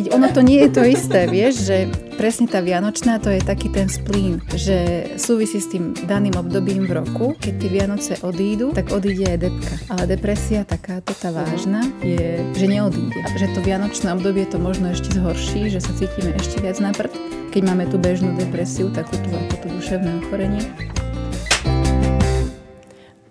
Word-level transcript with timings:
keď 0.00 0.16
ono 0.16 0.32
to 0.32 0.40
nie 0.40 0.64
je 0.64 0.70
to 0.72 0.80
isté, 0.80 1.28
vieš, 1.28 1.68
že 1.68 1.84
presne 2.16 2.48
tá 2.48 2.64
Vianočná 2.64 3.20
to 3.20 3.28
je 3.28 3.36
taký 3.44 3.68
ten 3.68 3.84
splín, 3.84 4.40
že 4.48 5.04
súvisí 5.20 5.60
s 5.60 5.68
tým 5.68 5.92
daným 6.08 6.40
obdobím 6.40 6.88
v 6.88 7.04
roku, 7.04 7.36
keď 7.36 7.54
tie 7.60 7.68
Vianoce 7.68 8.12
odídu, 8.24 8.72
tak 8.72 8.96
odíde 8.96 9.28
aj 9.28 9.38
depka. 9.44 9.76
Ale 9.92 10.08
depresia 10.08 10.64
takáto 10.64 11.12
tá 11.12 11.28
vážna 11.28 11.84
je, 12.00 12.40
že 12.56 12.64
neodíde. 12.64 13.12
Že 13.36 13.52
to 13.52 13.60
Vianočné 13.60 14.08
obdobie 14.16 14.48
to 14.48 14.56
možno 14.56 14.88
ešte 14.88 15.20
zhorší, 15.20 15.68
že 15.68 15.84
sa 15.84 15.92
cítime 15.92 16.32
ešte 16.32 16.64
viac 16.64 16.80
na 16.80 16.96
prd, 16.96 17.12
keď 17.52 17.60
máme 17.68 17.84
tú 17.92 18.00
bežnú 18.00 18.32
depresiu, 18.40 18.88
takú 18.96 19.20
tú 19.20 19.28
ako 19.36 19.54
tú 19.60 19.68
duševné 19.84 20.24
ochorenie. 20.24 20.64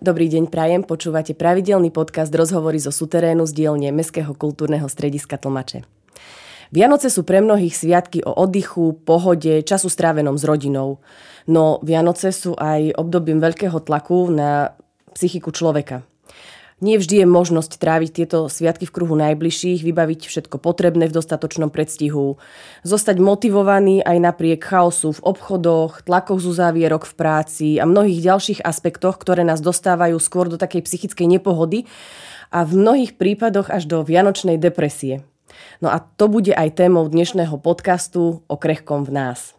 Dobrý 0.05 0.29
deň, 0.29 0.53
Prajem. 0.53 0.85
Počúvate 0.85 1.33
pravidelný 1.33 1.89
podcast 1.89 2.29
Rozhovory 2.29 2.77
zo 2.77 2.93
suterénu 2.93 3.49
z 3.49 3.57
dielne 3.57 3.89
Mestského 3.89 4.37
kultúrneho 4.37 4.85
strediska 4.85 5.41
Tlmače. 5.41 5.98
Vianoce 6.69 7.09
sú 7.09 7.25
pre 7.25 7.41
mnohých 7.41 7.73
sviatky 7.73 8.21
o 8.21 8.29
oddychu, 8.29 9.01
pohode, 9.01 9.65
času 9.65 9.89
strávenom 9.89 10.37
s 10.37 10.45
rodinou. 10.45 11.01
No 11.49 11.81
Vianoce 11.81 12.29
sú 12.29 12.53
aj 12.53 12.93
obdobím 12.93 13.41
veľkého 13.41 13.81
tlaku 13.81 14.29
na 14.29 14.77
psychiku 15.17 15.49
človeka. 15.49 16.05
Nie 16.79 16.95
vždy 16.95 17.25
je 17.25 17.27
možnosť 17.27 17.75
tráviť 17.75 18.11
tieto 18.15 18.47
sviatky 18.47 18.87
v 18.87 18.95
kruhu 18.95 19.11
najbližších, 19.19 19.83
vybaviť 19.83 20.31
všetko 20.31 20.63
potrebné 20.63 21.11
v 21.11 21.15
dostatočnom 21.17 21.67
predstihu, 21.67 22.39
zostať 22.87 23.19
motivovaný 23.19 23.99
aj 23.99 24.15
napriek 24.15 24.63
chaosu 24.63 25.11
v 25.11 25.23
obchodoch, 25.27 26.07
tlakoch 26.07 26.39
z 26.39 26.47
uzávierok 26.55 27.03
v 27.03 27.13
práci 27.19 27.67
a 27.81 27.83
mnohých 27.83 28.23
ďalších 28.23 28.63
aspektoch, 28.63 29.19
ktoré 29.19 29.43
nás 29.43 29.59
dostávajú 29.59 30.15
skôr 30.23 30.47
do 30.47 30.55
takej 30.55 30.87
psychickej 30.87 31.27
nepohody 31.27 31.83
a 32.47 32.63
v 32.63 32.79
mnohých 32.79 33.19
prípadoch 33.19 33.67
až 33.67 33.83
do 33.83 33.99
vianočnej 33.99 34.55
depresie. 34.55 35.27
No 35.79 35.91
a 35.91 35.99
to 35.99 36.27
bude 36.27 36.51
aj 36.51 36.75
témou 36.75 37.07
dnešného 37.07 37.55
podcastu 37.61 38.43
o 38.45 38.55
krehkom 38.59 39.07
v 39.07 39.15
nás. 39.15 39.55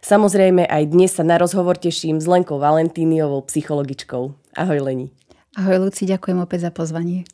Samozrejme 0.00 0.64
aj 0.64 0.82
dnes 0.88 1.12
sa 1.12 1.24
na 1.26 1.36
rozhovor 1.36 1.76
teším 1.76 2.18
s 2.18 2.26
Lenkou 2.26 2.56
Valentíniovou, 2.56 3.44
psychologičkou. 3.44 4.32
Ahoj 4.56 4.80
Leni. 4.80 5.12
Ahoj 5.58 5.88
Luci, 5.88 6.08
ďakujem 6.08 6.40
opäť 6.40 6.68
za 6.68 6.72
pozvanie. 6.72 7.28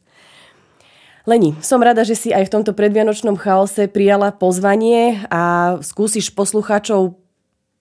Leni, 1.27 1.59
som 1.59 1.83
rada, 1.83 2.07
že 2.07 2.15
si 2.15 2.31
aj 2.31 2.47
v 2.47 2.53
tomto 2.55 2.71
predvianočnom 2.71 3.35
chaose 3.35 3.91
prijala 3.91 4.31
pozvanie 4.31 5.27
a 5.27 5.75
skúsiš 5.83 6.31
poslucháčov 6.31 7.19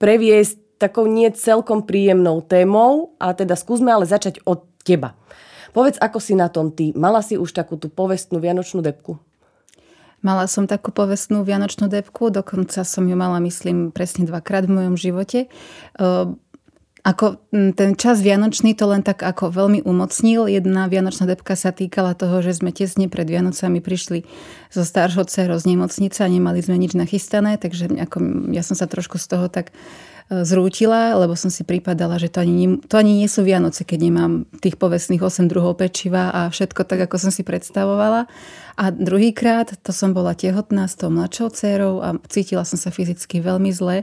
previesť 0.02 0.58
takou 0.82 1.08
nie 1.08 1.30
celkom 1.32 1.86
príjemnou 1.86 2.44
témou 2.44 3.16
a 3.16 3.32
teda 3.32 3.56
skúsme 3.56 3.88
ale 3.88 4.04
začať 4.04 4.42
od 4.44 4.66
teba. 4.84 5.16
Povedz, 5.72 6.00
ako 6.00 6.18
si 6.20 6.32
na 6.32 6.48
tom 6.48 6.72
ty? 6.72 6.92
Mala 6.96 7.20
si 7.20 7.36
už 7.36 7.52
takú 7.52 7.76
tú 7.76 7.92
povestnú 7.92 8.40
vianočnú 8.40 8.80
depku? 8.80 9.20
Mala 10.24 10.48
som 10.48 10.64
takú 10.64 10.90
povestnú 10.90 11.44
vianočnú 11.44 11.86
depku, 11.92 12.32
dokonca 12.32 12.82
som 12.82 13.04
ju 13.04 13.14
mala, 13.14 13.38
myslím, 13.44 13.92
presne 13.92 14.24
dvakrát 14.24 14.64
v 14.64 14.74
mojom 14.74 14.94
živote. 14.96 15.46
Ehm, 16.00 16.40
ako 17.06 17.38
ten 17.78 17.94
čas 17.94 18.18
vianočný 18.18 18.74
to 18.74 18.90
len 18.90 19.06
tak 19.06 19.22
ako 19.22 19.54
veľmi 19.54 19.86
umocnil. 19.86 20.50
Jedna 20.50 20.90
vianočná 20.90 21.30
depka 21.30 21.54
sa 21.54 21.70
týkala 21.70 22.18
toho, 22.18 22.42
že 22.42 22.58
sme 22.58 22.74
tesne 22.74 23.06
pred 23.06 23.30
Vianocami 23.30 23.78
prišli 23.78 24.26
zo 24.74 24.82
staršou 24.82 25.22
dcerou 25.30 25.54
z 25.54 25.70
nemocnice 25.70 26.26
a 26.26 26.26
nemali 26.26 26.58
sme 26.66 26.74
nič 26.74 26.98
nachystané, 26.98 27.62
takže 27.62 27.94
ako 27.94 28.50
ja 28.50 28.66
som 28.66 28.74
sa 28.74 28.90
trošku 28.90 29.22
z 29.22 29.26
toho 29.30 29.46
tak 29.46 29.70
zrútila, 30.26 31.14
lebo 31.14 31.38
som 31.38 31.54
si 31.54 31.62
pripadala, 31.62 32.18
že 32.18 32.26
to 32.26 32.42
ani, 32.42 32.54
nie, 32.54 32.68
to 32.82 32.98
ani 32.98 33.14
nie 33.14 33.30
sú 33.30 33.46
Vianoce, 33.46 33.86
keď 33.86 34.10
nemám 34.10 34.32
tých 34.58 34.74
povestných 34.74 35.22
8 35.22 35.46
druhov 35.46 35.78
pečiva 35.78 36.34
a 36.34 36.50
všetko 36.50 36.82
tak, 36.82 37.06
ako 37.06 37.16
som 37.16 37.30
si 37.30 37.46
predstavovala. 37.46 38.26
A 38.74 38.84
druhýkrát, 38.90 39.78
to 39.86 39.94
som 39.94 40.10
bola 40.10 40.34
tehotná 40.34 40.90
s 40.90 40.98
tou 40.98 41.14
mladšou 41.14 41.48
dcerou 41.54 41.94
a 42.02 42.18
cítila 42.26 42.66
som 42.66 42.74
sa 42.74 42.90
fyzicky 42.90 43.38
veľmi 43.38 43.70
zle 43.70 44.02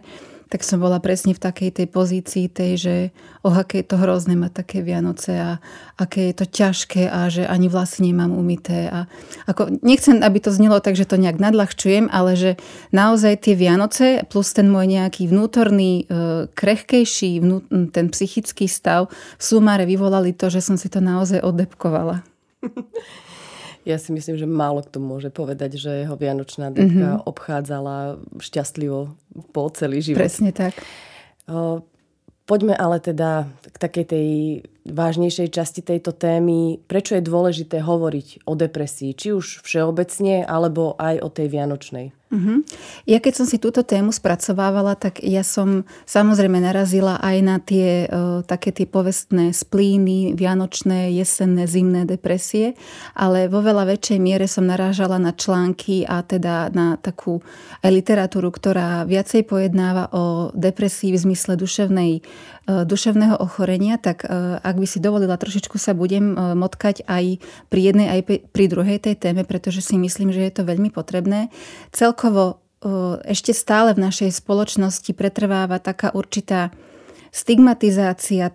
tak 0.50 0.62
som 0.62 0.80
bola 0.80 1.00
presne 1.00 1.32
v 1.32 1.44
takej 1.44 1.70
tej 1.82 1.88
pozícii 1.90 2.46
tej, 2.52 2.72
že 2.78 2.96
oh, 3.42 3.56
aké 3.56 3.82
je 3.82 3.88
to 3.90 3.98
hrozné 4.00 4.36
mať 4.36 4.64
také 4.64 4.78
Vianoce 4.86 5.34
a 5.36 5.52
aké 6.00 6.32
je 6.32 6.36
to 6.40 6.46
ťažké 6.46 7.10
a 7.10 7.28
že 7.32 7.48
ani 7.48 7.68
vlasy 7.68 8.12
nemám 8.12 8.36
umité. 8.36 8.88
A 8.92 9.10
ako, 9.48 9.80
nechcem, 9.82 10.22
aby 10.22 10.40
to 10.44 10.52
znelo 10.52 10.80
tak, 10.84 11.00
že 11.00 11.08
to 11.08 11.20
nejak 11.20 11.40
nadľahčujem, 11.40 12.12
ale 12.12 12.36
že 12.36 12.52
naozaj 12.92 13.48
tie 13.48 13.56
Vianoce 13.56 14.24
plus 14.28 14.52
ten 14.52 14.68
môj 14.68 14.90
nejaký 14.90 15.32
vnútorný, 15.32 16.06
e, 16.06 16.48
krehkejší, 16.52 17.40
ten 17.96 18.06
psychický 18.12 18.68
stav 18.68 19.10
v 19.40 19.44
sumáre 19.44 19.88
vyvolali 19.88 20.36
to, 20.36 20.52
že 20.52 20.64
som 20.64 20.76
si 20.76 20.92
to 20.92 21.02
naozaj 21.02 21.40
odepkovala. 21.42 22.22
Ja 23.84 24.00
si 24.00 24.16
myslím, 24.16 24.40
že 24.40 24.48
málo 24.48 24.80
kto 24.80 25.04
môže 25.04 25.28
povedať, 25.28 25.76
že 25.76 26.08
jeho 26.08 26.16
Vianočná 26.16 26.72
depka 26.72 27.20
mm-hmm. 27.20 27.28
obchádzala 27.28 28.24
šťastlivo 28.40 29.12
po 29.52 29.64
celý 29.76 30.00
život. 30.00 30.24
Presne 30.24 30.56
tak. 30.56 30.72
Poďme 32.44 32.76
ale 32.76 33.04
teda 33.04 33.48
k 33.72 33.76
takej 33.80 34.06
tej 34.08 34.28
vážnejšej 34.84 35.50
časti 35.52 35.82
tejto 35.82 36.12
témy. 36.12 36.80
Prečo 36.88 37.16
je 37.16 37.24
dôležité 37.24 37.80
hovoriť 37.80 38.44
o 38.44 38.54
depresii, 38.54 39.16
či 39.16 39.32
už 39.32 39.64
všeobecne, 39.64 40.44
alebo 40.44 41.00
aj 41.00 41.24
o 41.24 41.30
tej 41.32 41.48
vianočnej? 41.48 42.12
Uh-huh. 42.34 42.66
Ja 43.06 43.22
keď 43.22 43.34
som 43.38 43.46
si 43.46 43.62
túto 43.62 43.86
tému 43.86 44.10
spracovávala, 44.10 44.98
tak 44.98 45.22
ja 45.22 45.46
som 45.46 45.86
samozrejme 46.10 46.58
narazila 46.58 47.22
aj 47.22 47.38
na 47.46 47.62
tie 47.62 48.10
uh, 48.10 48.42
také 48.42 48.74
tie 48.74 48.90
povestné 48.90 49.54
splíny, 49.54 50.34
vianočné, 50.34 51.14
jesenné, 51.14 51.70
zimné 51.70 52.10
depresie, 52.10 52.74
ale 53.14 53.46
vo 53.46 53.62
veľa 53.62 53.86
väčšej 53.86 54.18
miere 54.18 54.50
som 54.50 54.66
narážala 54.66 55.22
na 55.22 55.30
články 55.30 56.10
a 56.10 56.26
teda 56.26 56.74
na 56.74 56.98
takú 56.98 57.46
aj 57.86 57.92
literatúru, 57.94 58.50
ktorá 58.50 59.06
viacej 59.06 59.46
pojednáva 59.46 60.10
o 60.10 60.50
depresii 60.58 61.14
v 61.14 61.22
zmysle 61.30 61.54
duševnej, 61.54 62.12
uh, 62.18 62.26
duševného 62.68 63.36
ochorenia, 63.40 64.00
tak 64.00 64.24
uh, 64.24 64.60
ak 64.64 64.76
by 64.80 64.88
si 64.88 65.04
dovolila, 65.04 65.36
trošičku 65.36 65.76
sa 65.76 65.92
budem 65.92 66.32
motkať 66.56 67.04
aj 67.06 67.44
pri 67.68 67.82
jednej, 67.82 68.08
aj 68.08 68.22
pri 68.56 68.66
druhej 68.72 69.00
tej 69.04 69.16
téme, 69.20 69.44
pretože 69.44 69.84
si 69.84 70.00
myslím, 70.00 70.32
že 70.32 70.44
je 70.48 70.54
to 70.56 70.64
veľmi 70.64 70.88
potrebné. 70.88 71.52
Celkovo 71.92 72.64
ešte 73.24 73.56
stále 73.56 73.96
v 73.96 74.04
našej 74.04 74.44
spoločnosti 74.44 75.16
pretrváva 75.16 75.80
taká 75.80 76.12
určitá 76.12 76.76
stigmatizácia, 77.34 78.54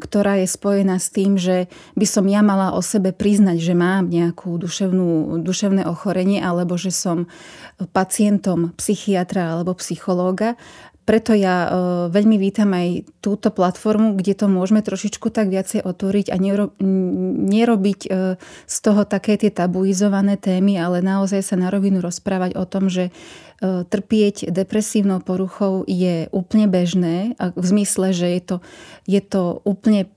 ktorá 0.00 0.40
je 0.40 0.48
spojená 0.48 0.96
s 0.96 1.12
tým, 1.12 1.36
že 1.36 1.68
by 1.92 2.06
som 2.08 2.24
ja 2.24 2.40
mala 2.40 2.72
o 2.72 2.80
sebe 2.80 3.12
priznať, 3.12 3.60
že 3.60 3.76
mám 3.76 4.08
nejakú 4.08 4.56
duševnú, 4.56 5.42
duševné 5.44 5.84
ochorenie 5.84 6.40
alebo 6.40 6.80
že 6.80 6.88
som 6.88 7.28
pacientom 7.92 8.72
psychiatra 8.80 9.52
alebo 9.52 9.76
psychológa 9.76 10.56
preto 11.04 11.36
ja 11.36 11.56
e, 11.64 11.68
veľmi 12.08 12.40
vítam 12.40 12.72
aj 12.72 13.04
túto 13.20 13.52
platformu, 13.52 14.16
kde 14.16 14.32
to 14.32 14.46
môžeme 14.48 14.80
trošičku 14.80 15.28
tak 15.28 15.52
viacej 15.52 15.84
otvoriť 15.84 16.32
a 16.32 16.36
nerobiť 16.40 18.00
e, 18.04 18.08
z 18.40 18.76
toho 18.80 19.04
také 19.04 19.36
tie 19.36 19.52
tabuizované 19.52 20.40
témy, 20.40 20.80
ale 20.80 21.04
naozaj 21.04 21.44
sa 21.44 21.60
na 21.60 21.68
rovinu 21.68 22.00
rozprávať 22.00 22.56
o 22.56 22.64
tom, 22.64 22.88
že 22.88 23.12
e, 23.12 23.84
trpieť 23.84 24.48
depresívnou 24.48 25.20
poruchou 25.20 25.84
je 25.84 26.32
úplne 26.32 26.72
bežné, 26.72 27.36
v 27.36 27.64
zmysle, 27.64 28.16
že 28.16 28.40
je 28.40 28.42
to, 28.42 28.56
je 29.04 29.20
to 29.20 29.60
úplne 29.68 30.08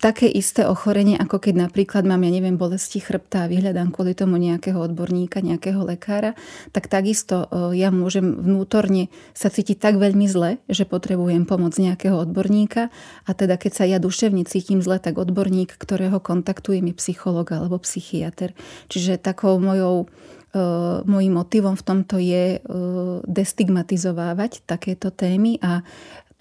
také 0.00 0.32
isté 0.32 0.64
ochorenie, 0.64 1.12
ako 1.20 1.36
keď 1.36 1.68
napríklad 1.68 2.08
mám, 2.08 2.24
ja 2.24 2.32
neviem, 2.32 2.56
bolesti 2.56 3.04
chrbta 3.04 3.44
a 3.44 3.50
vyhľadám 3.52 3.92
kvôli 3.92 4.16
tomu 4.16 4.40
nejakého 4.40 4.80
odborníka, 4.80 5.44
nejakého 5.44 5.84
lekára, 5.84 6.32
tak 6.72 6.88
takisto 6.88 7.52
ja 7.76 7.92
môžem 7.92 8.32
vnútorne 8.32 9.12
sa 9.36 9.52
cítiť 9.52 9.76
tak 9.76 10.00
veľmi 10.00 10.24
zle, 10.24 10.56
že 10.72 10.88
potrebujem 10.88 11.44
pomoc 11.44 11.76
nejakého 11.76 12.16
odborníka 12.16 12.88
a 13.28 13.30
teda 13.36 13.60
keď 13.60 13.72
sa 13.76 13.84
ja 13.84 14.00
duševne 14.00 14.48
cítim 14.48 14.80
zle, 14.80 14.96
tak 14.96 15.20
odborník, 15.20 15.76
ktorého 15.76 16.16
kontaktujem 16.16 16.88
je 16.88 16.94
psycholog 16.96 17.52
alebo 17.52 17.76
psychiatr. 17.76 18.56
Čiže 18.88 19.20
takou 19.20 19.60
mojou 19.60 20.08
Mojím 21.08 21.40
motivom 21.40 21.80
v 21.80 21.86
tomto 21.86 22.20
je 22.20 22.60
destigmatizovávať 23.24 24.60
takéto 24.68 25.08
témy 25.08 25.56
a 25.64 25.80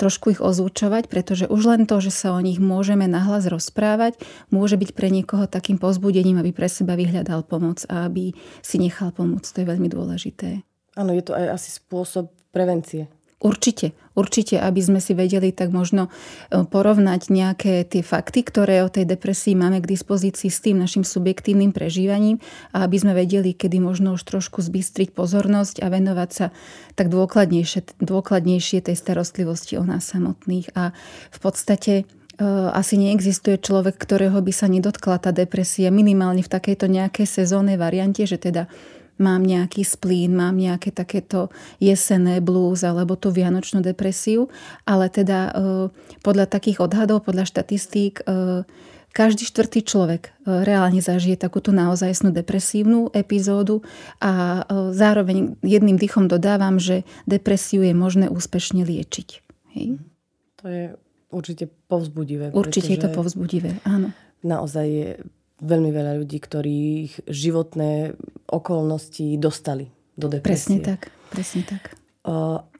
trošku 0.01 0.33
ich 0.33 0.41
ozvučovať, 0.41 1.05
pretože 1.05 1.45
už 1.45 1.61
len 1.69 1.81
to, 1.85 2.01
že 2.01 2.09
sa 2.09 2.33
o 2.33 2.41
nich 2.41 2.57
môžeme 2.57 3.05
nahlas 3.05 3.45
rozprávať, 3.45 4.17
môže 4.49 4.81
byť 4.81 4.97
pre 4.97 5.13
niekoho 5.13 5.45
takým 5.45 5.77
pozbudením, 5.77 6.41
aby 6.41 6.49
pre 6.49 6.65
seba 6.65 6.97
vyhľadal 6.97 7.45
pomoc 7.45 7.85
a 7.85 8.09
aby 8.09 8.33
si 8.65 8.81
nechal 8.81 9.13
pomôcť. 9.13 9.49
To 9.53 9.61
je 9.61 9.69
veľmi 9.69 9.89
dôležité. 9.93 10.65
Áno, 10.97 11.13
je 11.13 11.21
to 11.21 11.37
aj 11.37 11.61
asi 11.61 11.69
spôsob 11.77 12.33
prevencie. 12.49 13.05
Určite, 13.41 13.97
určite, 14.13 14.61
aby 14.61 14.77
sme 14.85 15.01
si 15.01 15.17
vedeli 15.17 15.49
tak 15.49 15.73
možno 15.73 16.13
e, 16.53 16.61
porovnať 16.61 17.33
nejaké 17.33 17.81
tie 17.89 18.05
fakty, 18.05 18.45
ktoré 18.45 18.85
o 18.85 18.93
tej 18.93 19.09
depresii 19.09 19.57
máme 19.57 19.81
k 19.81 19.89
dispozícii 19.97 20.53
s 20.53 20.61
tým 20.61 20.77
našim 20.77 21.01
subjektívnym 21.01 21.73
prežívaním 21.73 22.37
a 22.69 22.85
aby 22.85 23.01
sme 23.01 23.17
vedeli, 23.17 23.57
kedy 23.57 23.81
možno 23.81 24.13
už 24.13 24.29
trošku 24.29 24.61
zbystriť 24.61 25.17
pozornosť 25.17 25.81
a 25.81 25.89
venovať 25.89 26.29
sa 26.29 26.45
tak 26.93 27.09
dôkladnejšie, 27.09 27.97
dôkladnejšie 27.97 28.85
tej 28.85 28.93
starostlivosti 28.93 29.73
o 29.81 29.83
nás 29.89 30.05
samotných. 30.05 30.77
A 30.77 30.93
v 31.33 31.39
podstate 31.41 31.93
e, 31.97 32.03
asi 32.77 33.01
neexistuje 33.01 33.57
človek, 33.57 33.97
ktorého 33.97 34.37
by 34.37 34.53
sa 34.53 34.69
nedotkla 34.69 35.17
tá 35.17 35.33
depresia 35.33 35.89
minimálne 35.89 36.45
v 36.45 36.53
takejto 36.61 36.85
nejakej 36.85 37.25
sezónnej 37.25 37.81
variante, 37.81 38.21
že 38.29 38.37
teda 38.37 38.69
mám 39.21 39.45
nejaký 39.45 39.85
splín, 39.85 40.33
mám 40.33 40.57
nejaké 40.57 40.89
takéto 40.89 41.53
jesenné 41.77 42.41
blues 42.41 42.81
alebo 42.81 43.13
tú 43.13 43.29
vianočnú 43.29 43.85
depresiu, 43.85 44.49
ale 44.83 45.07
teda 45.13 45.39
e, 45.47 45.51
podľa 46.25 46.49
takých 46.49 46.81
odhadov, 46.81 47.23
podľa 47.23 47.45
štatistík, 47.45 48.25
e, 48.25 48.65
každý 49.11 49.43
štvrtý 49.43 49.83
človek 49.83 50.31
reálne 50.47 51.03
zažije 51.03 51.35
takúto 51.35 51.75
naozajstnú 51.75 52.31
depresívnu 52.31 53.11
epizódu 53.11 53.83
a 54.23 54.63
zároveň 54.95 55.59
jedným 55.59 55.99
dychom 55.99 56.31
dodávam, 56.31 56.79
že 56.79 57.03
depresiu 57.27 57.83
je 57.83 57.91
možné 57.91 58.31
úspešne 58.31 58.87
liečiť. 58.87 59.29
Hej? 59.75 59.99
To 60.63 60.65
je 60.71 60.83
určite 61.27 61.67
povzbudivé. 61.91 62.55
Určite 62.55 62.95
je 62.95 63.03
to 63.03 63.11
povzbudivé, 63.11 63.83
áno. 63.83 64.15
Naozaj 64.47 64.87
je 64.87 65.09
veľmi 65.61 65.89
veľa 65.93 66.17
ľudí, 66.19 66.37
ktorých 66.41 67.29
životné 67.29 68.17
okolnosti 68.49 69.37
dostali 69.37 69.93
do 70.17 70.27
depresie. 70.27 70.81
Presne 70.81 70.97
tak, 70.97 71.01
presne 71.29 71.63
tak. 71.63 71.83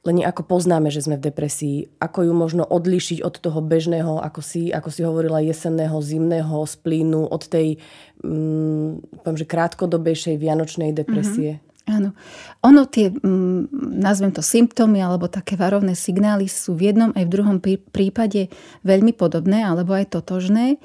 Len 0.02 0.16
ako 0.22 0.42
poznáme, 0.46 0.90
že 0.90 1.02
sme 1.02 1.18
v 1.18 1.30
depresii, 1.30 1.90
ako 1.98 2.30
ju 2.30 2.34
možno 2.34 2.62
odlíšiť 2.62 3.22
od 3.26 3.34
toho 3.42 3.58
bežného, 3.58 4.18
ako 4.22 4.38
si, 4.38 4.70
ako 4.70 4.90
si 4.90 5.02
hovorila, 5.02 5.42
jesenného, 5.42 5.94
zimného 5.98 6.62
splínu, 6.62 7.26
od 7.26 7.42
tej 7.46 7.78
um, 8.22 9.02
poviem, 9.22 9.38
že 9.38 9.46
krátkodobejšej 9.46 10.38
vianočnej 10.38 10.90
depresie? 10.94 11.58
Mm-hmm. 11.58 11.70
Áno. 11.82 12.14
Ono 12.62 12.86
tie, 12.86 13.10
um, 13.10 13.66
nazvem 13.74 14.30
to 14.30 14.38
symptómy 14.38 15.02
alebo 15.02 15.26
také 15.26 15.58
varovné 15.58 15.98
signály 15.98 16.46
sú 16.46 16.78
v 16.78 16.94
jednom 16.94 17.10
aj 17.10 17.26
v 17.26 17.34
druhom 17.34 17.58
prípade 17.90 18.46
veľmi 18.86 19.10
podobné 19.10 19.66
alebo 19.66 19.90
aj 19.90 20.14
totožné. 20.14 20.78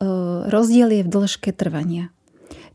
E, 0.00 0.06
rozdiel 0.50 0.90
je 0.90 1.02
v 1.06 1.12
dĺžke 1.12 1.50
trvania. 1.54 2.10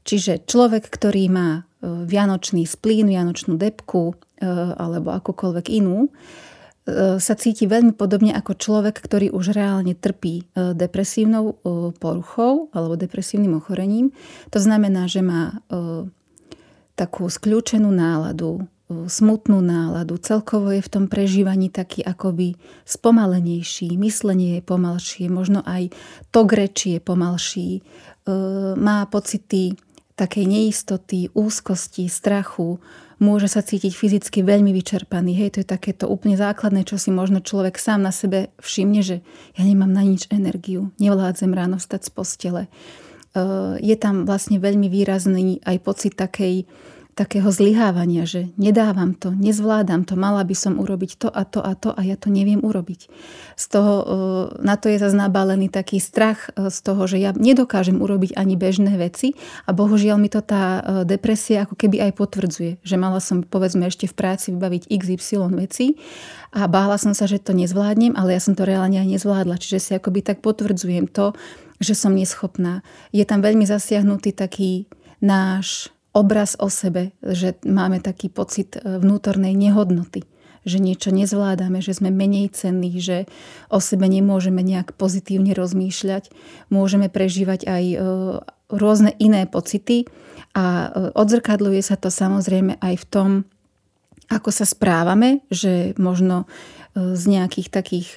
Čiže 0.07 0.47
človek, 0.47 0.87
ktorý 0.87 1.27
má 1.27 1.49
e, 1.55 1.61
vianočný 2.07 2.63
splín, 2.63 3.11
vianočnú 3.11 3.59
depku 3.59 4.15
e, 4.39 4.45
alebo 4.75 5.11
akúkoľvek 5.15 5.65
inú, 5.69 6.11
sa 7.21 7.37
cíti 7.37 7.69
veľmi 7.69 7.93
podobne 7.93 8.33
ako 8.33 8.57
človek, 8.57 8.97
ktorý 8.97 9.29
už 9.29 9.53
reálne 9.53 9.93
trpí 9.93 10.49
depresívnou 10.57 11.61
poruchou 12.01 12.73
alebo 12.73 12.97
depresívnym 12.97 13.61
ochorením. 13.61 14.09
To 14.49 14.57
znamená, 14.57 15.05
že 15.05 15.21
má 15.21 15.61
takú 16.97 17.29
skľúčenú 17.29 17.93
náladu, 17.93 18.65
smutnú 18.89 19.61
náladu. 19.61 20.17
Celkovo 20.17 20.73
je 20.73 20.81
v 20.81 20.89
tom 20.89 21.05
prežívaní 21.05 21.69
taký 21.69 22.01
akoby 22.01 22.57
spomalenejší, 22.89 23.93
myslenie 24.01 24.57
je 24.59 24.63
pomalšie, 24.65 25.29
možno 25.29 25.61
aj 25.61 25.93
to 26.33 26.49
reči 26.49 26.97
je 26.97 27.01
pomalší. 27.01 27.69
E, 27.77 27.81
má 28.73 29.05
pocity 29.05 29.77
takej 30.17 30.45
neistoty, 30.49 31.29
úzkosti, 31.37 32.09
strachu, 32.09 32.81
môže 33.21 33.45
sa 33.45 33.61
cítiť 33.61 33.93
fyzicky 33.93 34.41
veľmi 34.41 34.73
vyčerpaný. 34.73 35.37
Hej, 35.37 35.49
to 35.53 35.57
je 35.61 35.67
takéto 35.69 36.09
úplne 36.09 36.33
základné, 36.33 36.81
čo 36.81 36.97
si 36.97 37.13
možno 37.13 37.45
človek 37.45 37.77
sám 37.77 38.01
na 38.01 38.11
sebe 38.11 38.49
všimne, 38.57 39.05
že 39.05 39.21
ja 39.53 39.63
nemám 39.63 39.93
na 39.93 40.01
nič 40.01 40.25
energiu, 40.33 40.89
nevládzem 40.97 41.53
ráno 41.53 41.77
vstať 41.77 42.09
z 42.09 42.11
postele. 42.11 42.61
E, 42.65 42.69
je 43.85 43.95
tam 44.01 44.25
vlastne 44.25 44.57
veľmi 44.57 44.89
výrazný 44.89 45.61
aj 45.61 45.77
pocit 45.85 46.17
takej 46.17 46.65
takého 47.19 47.51
zlyhávania, 47.51 48.23
že 48.23 48.47
nedávam 48.55 49.11
to, 49.11 49.35
nezvládam 49.35 50.07
to, 50.07 50.15
mala 50.15 50.47
by 50.47 50.55
som 50.55 50.79
urobiť 50.79 51.11
to 51.19 51.27
a 51.27 51.43
to 51.43 51.59
a 51.59 51.75
to 51.75 51.91
a 51.91 51.99
ja 52.07 52.15
to 52.15 52.31
neviem 52.31 52.63
urobiť. 52.63 53.11
Z 53.59 53.65
toho, 53.67 53.93
e, 53.99 54.05
na 54.63 54.79
to 54.79 54.87
je 54.87 54.95
zase 54.95 55.19
nabalený 55.19 55.67
taký 55.67 55.99
strach 55.99 56.47
e, 56.55 56.71
z 56.71 56.79
toho, 56.79 57.03
že 57.11 57.19
ja 57.19 57.35
nedokážem 57.35 57.99
urobiť 57.99 58.39
ani 58.39 58.55
bežné 58.55 58.95
veci 58.95 59.35
a 59.67 59.75
bohužiaľ 59.75 60.15
mi 60.15 60.31
to 60.31 60.39
tá 60.39 60.79
e, 60.79 60.81
depresia 61.03 61.67
ako 61.67 61.75
keby 61.75 62.07
aj 62.07 62.11
potvrdzuje, 62.15 62.71
že 62.87 62.95
mala 62.95 63.19
som 63.19 63.43
povedzme 63.43 63.91
ešte 63.91 64.07
v 64.07 64.15
práci 64.15 64.55
vybaviť 64.55 64.87
XY 64.87 65.59
veci 65.59 65.99
a 66.55 66.71
bála 66.71 66.95
som 66.95 67.11
sa, 67.11 67.27
že 67.27 67.43
to 67.43 67.51
nezvládnem, 67.51 68.15
ale 68.15 68.39
ja 68.39 68.41
som 68.41 68.55
to 68.55 68.63
reálne 68.63 68.95
aj 68.95 69.19
nezvládla. 69.19 69.59
Čiže 69.59 69.77
si 69.83 69.91
akoby 69.91 70.23
tak 70.23 70.39
potvrdzujem 70.39 71.11
to, 71.11 71.35
že 71.83 71.99
som 71.99 72.15
neschopná. 72.15 72.79
Je 73.11 73.27
tam 73.27 73.43
veľmi 73.43 73.67
zasiahnutý 73.67 74.31
taký 74.31 74.87
náš 75.19 75.91
obraz 76.13 76.57
o 76.57 76.67
sebe, 76.67 77.13
že 77.21 77.57
máme 77.65 78.01
taký 78.01 78.29
pocit 78.29 78.77
e, 78.77 78.97
vnútornej 78.99 79.53
nehodnoty, 79.53 80.25
že 80.65 80.81
niečo 80.81 81.13
nezvládame, 81.13 81.79
že 81.79 81.95
sme 81.95 82.09
menej 82.09 82.51
cenní, 82.51 82.97
že 82.99 83.29
o 83.69 83.79
sebe 83.79 84.09
nemôžeme 84.09 84.59
nejak 84.59 84.97
pozitívne 84.97 85.53
rozmýšľať, 85.53 86.33
môžeme 86.73 87.07
prežívať 87.07 87.69
aj 87.69 87.83
e, 87.85 87.97
rôzne 88.69 89.13
iné 89.21 89.45
pocity 89.45 90.09
a 90.57 90.65
e, 90.65 90.87
odzrkadluje 91.13 91.81
sa 91.85 91.95
to 91.95 92.09
samozrejme 92.09 92.81
aj 92.81 92.95
v 92.97 93.05
tom, 93.09 93.29
ako 94.29 94.53
sa 94.53 94.65
správame, 94.65 95.41
že 95.49 95.97
možno 95.97 96.45
z 96.93 97.23
nejakých 97.25 97.69
takých 97.73 98.09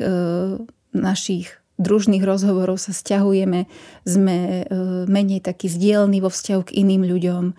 našich 0.92 1.61
družných 1.82 2.22
rozhovorov 2.22 2.78
sa 2.78 2.94
stiahujeme, 2.94 3.66
sme 4.06 4.36
e, 4.36 4.62
menej 5.10 5.42
taký 5.42 5.66
zdielní 5.66 6.22
vo 6.22 6.30
vzťahu 6.30 6.62
k 6.70 6.74
iným 6.78 7.02
ľuďom. 7.04 7.44
E, 7.50 7.54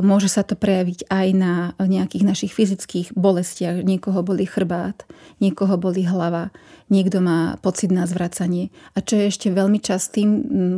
môže 0.00 0.30
sa 0.30 0.46
to 0.46 0.54
prejaviť 0.54 1.10
aj 1.10 1.26
na 1.34 1.54
nejakých 1.82 2.24
našich 2.24 2.52
fyzických 2.54 3.12
bolestiach. 3.18 3.82
Niekoho 3.82 4.22
boli 4.22 4.46
chrbát, 4.46 5.02
niekoho 5.42 5.74
boli 5.76 6.06
hlava, 6.06 6.54
niekto 6.86 7.18
má 7.18 7.58
pocit 7.60 7.90
na 7.90 8.06
zvracanie. 8.06 8.70
A 8.94 9.02
čo 9.02 9.18
je 9.18 9.28
ešte 9.28 9.50
veľmi 9.50 9.82
častým 9.82 10.30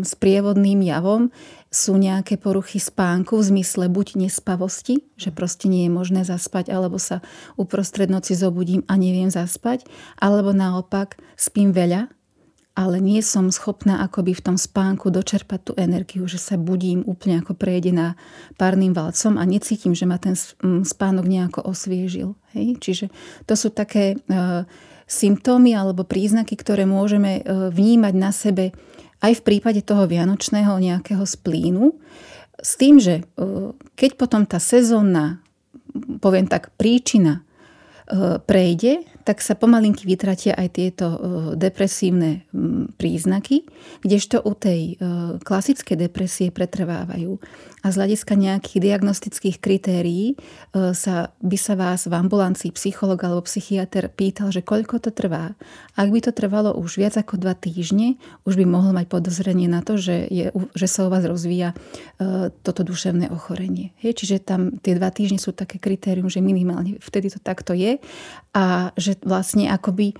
sprievodným 0.02 0.80
javom, 0.80 1.28
sú 1.68 2.00
nejaké 2.00 2.40
poruchy 2.40 2.80
spánku 2.80 3.36
v 3.36 3.48
zmysle 3.52 3.92
buď 3.92 4.16
nespavosti, 4.24 5.04
že 5.20 5.28
proste 5.28 5.68
nie 5.68 5.84
je 5.84 5.92
možné 5.92 6.24
zaspať, 6.24 6.72
alebo 6.72 6.96
sa 6.96 7.20
uprostred 7.60 8.08
noci 8.08 8.32
zobudím 8.32 8.88
a 8.88 8.96
neviem 8.96 9.28
zaspať, 9.28 9.84
alebo 10.16 10.56
naopak 10.56 11.20
spím 11.36 11.76
veľa, 11.76 12.08
ale 12.78 13.02
nie 13.02 13.18
som 13.26 13.50
schopná 13.50 14.06
akoby 14.06 14.38
v 14.38 14.44
tom 14.46 14.54
spánku 14.54 15.10
dočerpať 15.10 15.60
tú 15.66 15.72
energiu, 15.74 16.30
že 16.30 16.38
sa 16.38 16.54
budím 16.54 17.02
úplne 17.10 17.42
ako 17.42 17.58
prejde 17.58 17.90
na 17.90 18.14
párnym 18.54 18.94
valcom 18.94 19.34
a 19.34 19.42
necítim, 19.42 19.98
že 19.98 20.06
ma 20.06 20.14
ten 20.22 20.38
spánok 20.86 21.26
nejako 21.26 21.66
osviežil. 21.66 22.38
Hej? 22.54 22.78
Čiže 22.78 23.06
to 23.50 23.58
sú 23.58 23.74
také 23.74 24.14
e, 24.14 24.16
symptómy 25.10 25.74
alebo 25.74 26.06
príznaky, 26.06 26.54
ktoré 26.54 26.86
môžeme 26.86 27.42
e, 27.42 27.66
vnímať 27.74 28.14
na 28.14 28.30
sebe 28.30 28.70
aj 29.26 29.42
v 29.42 29.42
prípade 29.42 29.82
toho 29.82 30.06
vianočného 30.06 30.78
nejakého 30.78 31.26
splínu, 31.26 31.98
s 32.62 32.78
tým, 32.78 33.02
že 33.02 33.22
e, 33.22 33.22
keď 33.98 34.10
potom 34.14 34.46
tá 34.46 34.62
sezónna, 34.62 35.42
poviem 36.22 36.46
tak, 36.46 36.70
príčina 36.78 37.42
e, 37.42 38.38
prejde, 38.38 39.02
tak 39.28 39.44
sa 39.44 39.52
pomalinky 39.52 40.08
vytratia 40.08 40.56
aj 40.56 40.68
tieto 40.72 41.06
e, 41.12 41.18
depresívne 41.60 42.48
príznaky, 42.96 43.68
kdežto 44.00 44.40
u 44.40 44.56
tej 44.56 44.96
e, 44.96 45.04
klasickej 45.44 46.08
depresie 46.08 46.48
pretrvávajú. 46.48 47.36
A 47.84 47.92
z 47.92 47.94
hľadiska 48.00 48.40
nejakých 48.40 48.80
diagnostických 48.88 49.60
kritérií 49.60 50.32
e, 50.32 50.34
sa, 50.96 51.36
by 51.44 51.58
sa 51.60 51.76
vás 51.76 52.08
v 52.08 52.16
ambulancii 52.16 52.72
psycholog 52.72 53.20
alebo 53.20 53.44
psychiatr 53.44 54.08
pýtal, 54.08 54.48
že 54.48 54.64
koľko 54.64 54.96
to 54.96 55.12
trvá. 55.12 55.52
Ak 55.92 56.08
by 56.08 56.24
to 56.24 56.32
trvalo 56.32 56.72
už 56.72 56.96
viac 56.96 57.20
ako 57.20 57.36
dva 57.36 57.52
týždne, 57.52 58.16
už 58.48 58.56
by 58.56 58.64
mohol 58.64 58.96
mať 58.96 59.12
podozrenie 59.12 59.68
na 59.68 59.84
to, 59.84 60.00
že, 60.00 60.24
je, 60.32 60.48
že 60.72 60.86
sa 60.88 61.04
u 61.04 61.12
vás 61.12 61.26
rozvíja 61.26 61.76
toto 62.62 62.86
duševné 62.86 63.30
ochorenie. 63.34 63.90
Hej, 63.98 64.22
čiže 64.22 64.36
tam 64.42 64.78
tie 64.78 64.94
dva 64.94 65.10
týždne 65.10 65.42
sú 65.42 65.50
také 65.50 65.82
kritérium, 65.82 66.30
že 66.30 66.38
minimálne 66.38 66.98
vtedy 67.02 67.34
to 67.34 67.42
takto 67.42 67.74
je 67.74 67.98
a 68.54 68.94
že 68.94 69.17
vlastne 69.24 69.70
akoby 69.70 70.14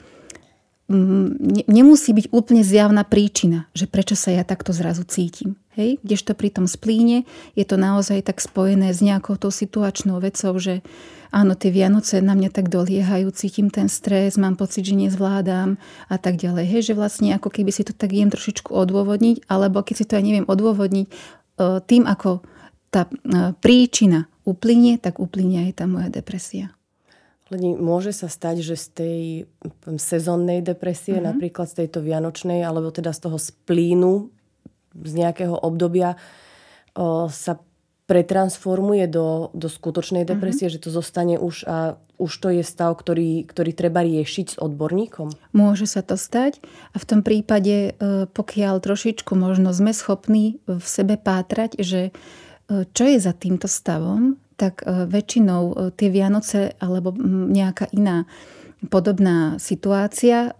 mm, 0.88 1.64
nemusí 1.68 2.10
byť 2.16 2.26
úplne 2.32 2.64
zjavná 2.64 3.04
príčina, 3.04 3.68
že 3.76 3.86
prečo 3.86 4.16
sa 4.16 4.32
ja 4.32 4.42
takto 4.42 4.72
zrazu 4.72 5.04
cítim. 5.04 5.60
Hej? 5.78 6.02
Kdežto 6.02 6.34
pri 6.34 6.50
tom 6.50 6.66
splíne 6.66 7.22
je 7.54 7.62
to 7.62 7.78
naozaj 7.78 8.24
tak 8.26 8.42
spojené 8.42 8.90
s 8.90 8.98
nejakou 9.04 9.38
tou 9.38 9.54
situačnou 9.54 10.18
vecou, 10.18 10.56
že 10.58 10.82
áno, 11.30 11.54
tie 11.54 11.70
Vianoce 11.70 12.18
na 12.24 12.34
mňa 12.34 12.50
tak 12.50 12.72
doliehajú, 12.72 13.28
cítim 13.36 13.68
ten 13.68 13.86
stres, 13.86 14.40
mám 14.40 14.56
pocit, 14.56 14.82
že 14.82 14.96
nezvládam 14.96 15.76
a 16.08 16.16
tak 16.16 16.40
ďalej. 16.40 16.64
Hej, 16.66 16.82
že 16.92 16.98
vlastne 16.98 17.36
ako 17.36 17.52
keby 17.52 17.70
si 17.70 17.86
to 17.86 17.92
tak 17.92 18.10
viem 18.10 18.32
trošičku 18.32 18.72
odôvodniť, 18.72 19.46
alebo 19.46 19.84
keď 19.84 19.94
si 19.94 20.04
to 20.08 20.16
aj 20.18 20.24
neviem 20.24 20.46
odôvodniť, 20.48 21.06
e, 21.06 21.12
tým 21.84 22.08
ako 22.08 22.42
tá 22.88 23.06
e, 23.06 23.52
príčina 23.60 24.26
uplynie, 24.48 24.96
tak 24.96 25.20
uplynie 25.20 25.68
aj 25.68 25.72
tá 25.78 25.84
moja 25.84 26.08
depresia. 26.08 26.72
Môže 27.56 28.12
sa 28.12 28.28
stať, 28.28 28.60
že 28.60 28.76
z 28.76 28.86
tej 28.92 29.18
sezónnej 29.96 30.60
depresie, 30.60 31.16
mm-hmm. 31.16 31.30
napríklad 31.32 31.66
z 31.72 31.84
tejto 31.84 32.04
vianočnej, 32.04 32.60
alebo 32.60 32.92
teda 32.92 33.16
z 33.16 33.20
toho 33.24 33.38
splínu 33.40 34.28
z 34.92 35.12
nejakého 35.16 35.56
obdobia 35.56 36.20
o, 36.92 37.30
sa 37.32 37.56
pretransformuje 38.08 39.04
do, 39.08 39.52
do 39.52 39.68
skutočnej 39.68 40.24
mhm. 40.24 40.28
depresie, 40.28 40.68
mm-hmm. 40.68 40.80
že 40.80 40.84
to 40.84 40.90
zostane 40.92 41.36
už 41.36 41.64
a 41.68 42.00
už 42.18 42.32
to 42.42 42.48
je 42.50 42.66
stav, 42.66 42.98
ktorý, 42.98 43.46
ktorý 43.46 43.70
treba 43.70 44.02
riešiť 44.02 44.46
s 44.52 44.56
odborníkom? 44.58 45.30
Môže 45.54 45.86
sa 45.86 46.02
to 46.02 46.18
stať 46.18 46.58
a 46.90 46.96
v 46.98 47.04
tom 47.06 47.20
prípade, 47.22 47.94
e, 47.94 48.26
pokiaľ 48.26 48.82
trošičku 48.82 49.38
možno 49.38 49.70
sme 49.70 49.94
schopní 49.94 50.58
v 50.66 50.82
sebe 50.82 51.14
pátrať, 51.14 51.78
že 51.78 52.10
e, 52.10 52.12
čo 52.90 53.04
je 53.06 53.22
za 53.22 53.30
týmto 53.30 53.70
stavom, 53.70 54.34
tak 54.58 54.82
väčšinou 54.84 55.94
tie 55.94 56.10
Vianoce 56.10 56.74
alebo 56.82 57.14
nejaká 57.54 57.86
iná 57.94 58.26
podobná 58.90 59.54
situácia 59.62 60.52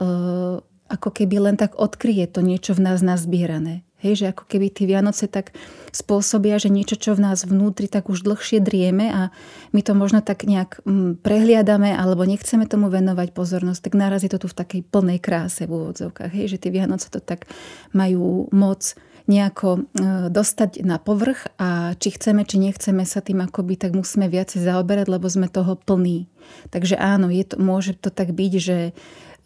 ako 0.89 1.09
keby 1.13 1.51
len 1.51 1.57
tak 1.61 1.77
odkryje 1.77 2.33
to 2.33 2.41
niečo 2.41 2.73
v 2.73 2.81
nás 2.89 3.05
nazbierané. 3.05 3.85
Hej, 3.99 4.23
že 4.23 4.27
ako 4.31 4.47
keby 4.47 4.71
tie 4.71 4.87
Vianoce 4.87 5.27
tak 5.27 5.51
spôsobia, 5.91 6.63
že 6.63 6.71
niečo, 6.71 6.95
čo 6.95 7.19
v 7.19 7.27
nás 7.27 7.43
vnútri 7.43 7.91
tak 7.91 8.07
už 8.07 8.23
dlhšie 8.23 8.63
drieme 8.63 9.11
a 9.11 9.35
my 9.75 9.81
to 9.83 9.93
možno 9.99 10.23
tak 10.23 10.47
nejak 10.47 10.87
prehliadame 11.27 11.91
alebo 11.99 12.23
nechceme 12.23 12.71
tomu 12.71 12.95
venovať 12.95 13.35
pozornosť, 13.35 13.91
tak 13.91 13.99
narazí 13.99 14.31
to 14.31 14.39
tu 14.39 14.47
v 14.47 14.55
takej 14.55 14.81
plnej 14.87 15.19
kráse 15.19 15.67
v 15.67 15.75
úvodzovkách. 15.83 16.31
Hej, 16.31 16.57
že 16.57 16.63
tie 16.63 16.71
Vianoce 16.71 17.11
to 17.11 17.19
tak 17.19 17.51
majú 17.91 18.47
moc 18.55 18.95
nejako 19.29 19.69
e, 19.77 19.81
dostať 20.33 20.83
na 20.83 20.97
povrch 20.97 21.53
a 21.61 21.93
či 22.01 22.17
chceme, 22.17 22.49
či 22.49 22.57
nechceme 22.59 23.05
sa 23.05 23.21
tým 23.21 23.45
akoby, 23.45 23.77
tak 23.77 23.93
musíme 23.93 24.27
viacej 24.27 24.65
zaoberať, 24.65 25.07
lebo 25.13 25.29
sme 25.29 25.53
toho 25.53 25.77
plní. 25.77 26.27
Takže 26.73 26.97
áno, 26.97 27.29
je 27.29 27.45
to, 27.45 27.61
môže 27.61 28.01
to 28.01 28.09
tak 28.09 28.33
byť, 28.33 28.53
že 28.57 28.97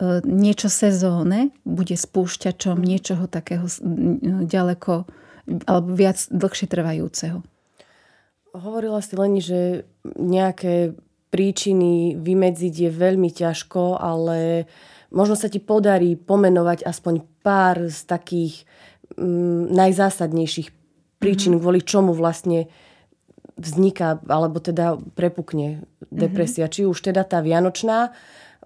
E, 0.03 0.19
niečo 0.27 0.67
sezóne 0.67 1.55
bude 1.63 1.95
spúšťačom 1.95 2.83
niečoho 2.83 3.31
takého 3.31 3.71
ďaleko 4.43 5.07
alebo 5.67 5.89
viac 5.95 6.19
dlhšie 6.31 6.67
trvajúceho. 6.67 7.43
Hovorila 8.53 8.99
si 9.03 9.15
len, 9.15 9.39
že 9.39 9.87
nejaké 10.07 10.95
príčiny 11.33 12.19
vymedziť 12.21 12.75
je 12.89 12.91
veľmi 12.93 13.31
ťažko, 13.33 13.97
ale 13.97 14.69
možno 15.09 15.35
sa 15.39 15.49
ti 15.49 15.59
podarí 15.63 16.19
pomenovať 16.19 16.85
aspoň 16.85 17.25
pár 17.41 17.89
z 17.89 18.05
takých 18.05 18.55
mm, 19.17 19.73
najzásadnejších 19.73 20.69
príčin, 21.23 21.55
mm-hmm. 21.55 21.63
kvôli 21.63 21.81
čomu 21.85 22.13
vlastne 22.13 22.67
vzniká, 23.55 24.19
alebo 24.27 24.59
teda 24.59 24.99
prepukne 25.15 25.85
depresia. 26.11 26.67
Mm-hmm. 26.67 26.77
Či 26.83 26.91
už 26.91 26.99
teda 26.99 27.23
tá 27.23 27.45
vianočná, 27.45 28.11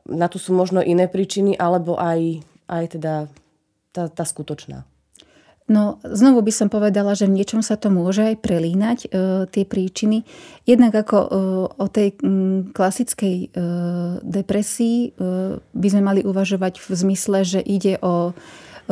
na 0.06 0.26
to 0.30 0.38
sú 0.38 0.54
možno 0.54 0.80
iné 0.80 1.10
príčiny, 1.10 1.58
alebo 1.58 1.98
aj, 1.98 2.46
aj 2.70 2.84
teda 2.96 3.14
tá, 3.90 4.06
tá 4.06 4.24
skutočná. 4.24 4.86
No, 5.66 5.98
znovu 6.06 6.46
by 6.46 6.52
som 6.54 6.70
povedala, 6.70 7.18
že 7.18 7.26
v 7.26 7.42
niečom 7.42 7.58
sa 7.58 7.74
to 7.74 7.90
môže 7.90 8.22
aj 8.22 8.38
prelínať, 8.38 8.98
e, 9.02 9.08
tie 9.50 9.66
príčiny. 9.66 10.22
Jednak 10.62 10.94
ako 10.94 11.18
e, 11.18 11.28
o 11.74 11.86
tej 11.90 12.14
m, 12.22 12.70
klasickej 12.70 13.34
e, 13.34 13.46
depresii 14.22 15.10
e, 15.10 15.58
by 15.58 15.88
sme 15.90 16.02
mali 16.06 16.20
uvažovať 16.22 16.78
v 16.78 16.86
zmysle, 16.94 17.42
že 17.42 17.58
ide 17.58 17.98
o 17.98 18.30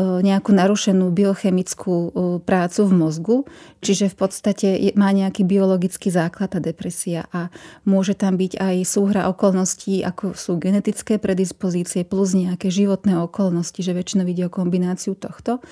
nejakú 0.00 0.50
narušenú 0.50 1.14
biochemickú 1.14 1.94
e, 1.94 2.08
prácu 2.42 2.80
v 2.90 2.92
mozgu, 2.92 3.36
čiže 3.78 4.10
v 4.10 4.16
podstate 4.18 4.68
má 4.98 5.14
nejaký 5.14 5.46
biologický 5.46 6.10
základ 6.10 6.50
tá 6.50 6.58
depresia 6.58 7.30
a 7.30 7.54
môže 7.86 8.18
tam 8.18 8.34
byť 8.34 8.58
aj 8.58 8.76
súhra 8.82 9.30
okolností, 9.30 10.02
ako 10.02 10.34
sú 10.34 10.58
genetické 10.58 11.22
predispozície 11.22 12.02
plus 12.02 12.34
nejaké 12.34 12.74
životné 12.74 13.14
okolnosti, 13.22 13.78
že 13.78 13.94
väčšinou 13.94 14.26
ide 14.26 14.50
o 14.50 14.50
kombináciu 14.50 15.14
tohto. 15.14 15.62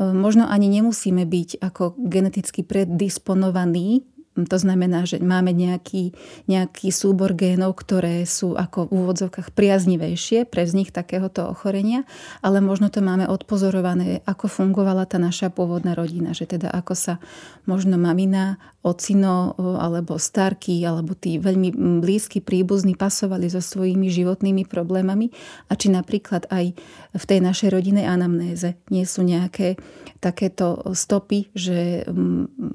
E, 0.00 0.08
možno 0.08 0.48
ani 0.48 0.72
nemusíme 0.72 1.28
byť 1.28 1.60
ako 1.60 2.00
geneticky 2.00 2.64
predisponovaní 2.64 4.15
to 4.44 4.60
znamená, 4.60 5.08
že 5.08 5.16
máme 5.16 5.56
nejaký, 5.56 6.12
nejaký 6.44 6.92
súbor 6.92 7.32
génov, 7.32 7.80
ktoré 7.80 8.28
sú 8.28 8.52
ako 8.52 8.92
v 8.92 9.00
úvodzovkách 9.00 9.56
priaznivejšie 9.56 10.44
pre 10.44 10.68
vznik 10.68 10.92
takéhoto 10.92 11.48
ochorenia, 11.48 12.04
ale 12.44 12.60
možno 12.60 12.92
to 12.92 13.00
máme 13.00 13.24
odpozorované, 13.24 14.20
ako 14.28 14.52
fungovala 14.52 15.08
tá 15.08 15.16
naša 15.16 15.48
pôvodná 15.48 15.96
rodina, 15.96 16.36
že 16.36 16.44
teda 16.44 16.68
ako 16.68 16.92
sa 16.92 17.14
možno 17.64 17.96
mamina, 17.96 18.60
ocino 18.86 19.58
alebo 19.58 20.14
starky 20.14 20.86
alebo 20.86 21.18
tí 21.18 21.42
veľmi 21.42 21.98
blízky 21.98 22.38
príbuzní 22.38 22.94
pasovali 22.94 23.50
so 23.50 23.58
svojimi 23.58 24.06
životnými 24.06 24.62
problémami 24.68 25.34
a 25.66 25.74
či 25.74 25.90
napríklad 25.90 26.46
aj 26.52 26.70
v 27.16 27.24
tej 27.26 27.40
našej 27.42 27.74
rodinej 27.74 28.06
anamnéze 28.06 28.78
nie 28.94 29.02
sú 29.02 29.26
nejaké 29.26 29.74
takéto 30.22 30.82
stopy, 30.94 31.50
že 31.54 32.06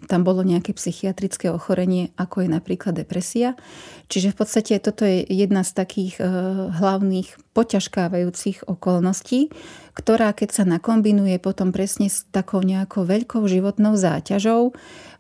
tam 0.07 0.21
bolo 0.23 0.43
nejaké 0.43 0.75
psychiatrické 0.75 1.50
ochorenie, 1.51 2.15
ako 2.15 2.43
je 2.43 2.49
napríklad 2.49 2.97
depresia. 2.97 3.59
Čiže 4.07 4.33
v 4.33 4.37
podstate 4.39 4.73
toto 4.79 5.07
je 5.07 5.23
jedna 5.23 5.63
z 5.63 5.71
takých 5.75 6.19
e, 6.19 6.23
hlavných 6.71 7.35
poťažkávajúcich 7.51 8.67
okolností, 8.67 9.51
ktorá 9.95 10.31
keď 10.31 10.49
sa 10.51 10.63
nakombinuje 10.63 11.35
potom 11.37 11.75
presne 11.75 12.07
s 12.07 12.23
takou 12.31 12.63
nejakou 12.63 13.03
veľkou 13.03 13.43
životnou 13.43 13.99
záťažou, 13.99 14.71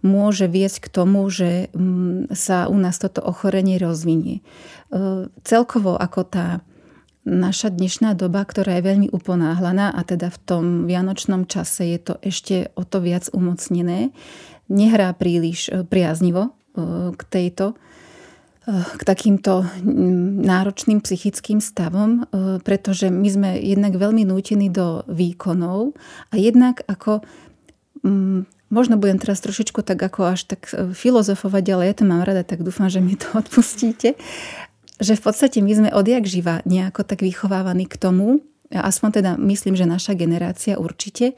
môže 0.01 0.47
viesť 0.47 0.87
k 0.87 0.91
tomu, 0.91 1.27
že 1.27 1.69
sa 2.31 2.71
u 2.71 2.77
nás 2.79 2.97
toto 2.97 3.21
ochorenie 3.21 3.77
rozvinie. 3.77 4.39
E, 4.39 5.23
celkovo 5.43 5.95
ako 5.99 6.21
tá 6.27 6.47
naša 7.21 7.69
dnešná 7.69 8.17
doba, 8.17 8.41
ktorá 8.41 8.81
je 8.81 8.87
veľmi 8.87 9.07
uponáhlaná 9.13 9.93
a 9.93 10.01
teda 10.01 10.33
v 10.33 10.39
tom 10.41 10.65
vianočnom 10.89 11.45
čase 11.45 11.85
je 11.93 11.99
to 12.01 12.13
ešte 12.25 12.73
o 12.73 12.81
to 12.81 12.97
viac 12.97 13.29
umocnené, 13.29 14.09
nehrá 14.71 15.11
príliš 15.11 15.67
e, 15.67 15.83
priaznivo 15.83 16.47
e, 16.47 16.51
k 17.11 17.21
tejto 17.27 17.75
e, 17.75 17.75
k 18.71 19.01
takýmto 19.03 19.67
náročným 20.47 21.03
psychickým 21.03 21.59
stavom, 21.59 22.23
pretože 22.63 23.11
my 23.11 23.27
sme 23.27 23.49
jednak 23.59 23.99
veľmi 23.99 24.23
nútení 24.23 24.71
do 24.71 25.03
výkonov 25.11 25.97
a 26.31 26.39
jednak 26.39 26.85
ako 26.87 27.25
možno 28.71 28.95
budem 28.97 29.21
teraz 29.21 29.43
trošičku 29.45 29.85
tak 29.85 29.99
ako 30.01 30.33
až 30.33 30.47
tak 30.49 30.69
filozofovať, 30.73 31.63
ale 31.73 31.83
ja 31.89 31.93
to 31.97 32.05
mám 32.07 32.25
rada, 32.25 32.41
tak 32.41 32.65
dúfam, 32.65 32.87
že 32.87 33.03
mi 33.03 33.19
to 33.19 33.27
odpustíte 33.41 34.15
že 35.01 35.17
v 35.17 35.21
podstate 35.25 35.65
my 35.65 35.73
sme 35.73 35.89
odjak 35.89 36.29
živa 36.29 36.61
nejako 36.61 37.01
tak 37.01 37.25
vychovávaní 37.25 37.89
k 37.89 37.97
tomu, 37.97 38.45
aspoň 38.71 39.09
teda 39.19 39.31
myslím, 39.35 39.75
že 39.75 39.83
naša 39.83 40.15
generácia 40.15 40.79
určite, 40.79 41.35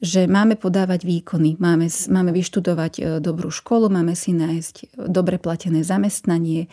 že 0.00 0.24
máme 0.24 0.56
podávať 0.56 1.04
výkony, 1.04 1.60
máme, 1.60 1.92
máme 2.08 2.32
vyštudovať 2.32 2.92
e, 2.96 3.00
dobrú 3.20 3.52
školu, 3.52 3.92
máme 3.92 4.16
si 4.16 4.32
nájsť 4.32 4.96
dobre 4.96 5.36
platené 5.36 5.84
zamestnanie, 5.84 6.64
e, 6.64 6.68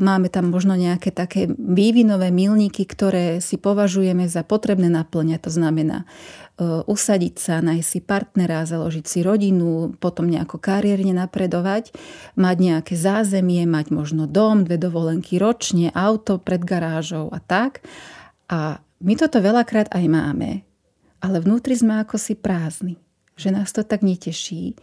máme 0.00 0.32
tam 0.32 0.48
možno 0.48 0.72
nejaké 0.72 1.12
také 1.12 1.52
vývinové 1.52 2.32
milníky, 2.32 2.88
ktoré 2.88 3.44
si 3.44 3.60
považujeme 3.60 4.24
za 4.24 4.40
potrebné 4.40 4.88
naplňať. 4.88 5.40
To 5.44 5.52
znamená 5.52 5.98
e, 6.00 6.80
usadiť 6.88 7.34
sa, 7.36 7.60
nájsť 7.60 7.88
si 7.92 8.00
partnera, 8.00 8.64
založiť 8.64 9.04
si 9.04 9.20
rodinu, 9.20 9.92
potom 10.00 10.24
nejako 10.24 10.56
kariérne 10.56 11.12
napredovať, 11.12 11.92
mať 12.40 12.56
nejaké 12.56 12.96
zázemie, 12.96 13.68
mať 13.68 13.92
možno 13.92 14.24
dom, 14.24 14.64
dve 14.64 14.80
dovolenky 14.80 15.36
ročne, 15.36 15.92
auto 15.92 16.40
pred 16.40 16.64
garážou 16.64 17.28
a 17.28 17.36
tak. 17.36 17.84
A 18.48 18.80
my 19.00 19.14
toto 19.16 19.40
veľakrát 19.40 19.88
aj 19.96 20.04
máme, 20.12 20.60
ale 21.24 21.36
vnútri 21.40 21.72
sme 21.76 22.00
ako 22.04 22.20
si 22.20 22.36
prázdni, 22.36 23.00
že 23.36 23.48
nás 23.48 23.72
to 23.72 23.80
tak 23.80 24.04
neteší. 24.04 24.76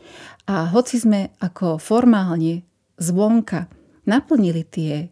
A 0.49 0.69
hoci 0.73 0.97
sme 0.97 1.33
ako 1.37 1.77
formálne 1.77 2.65
zvonka 2.97 3.69
naplnili 4.09 4.65
tie 4.65 4.93
e, 4.97 5.07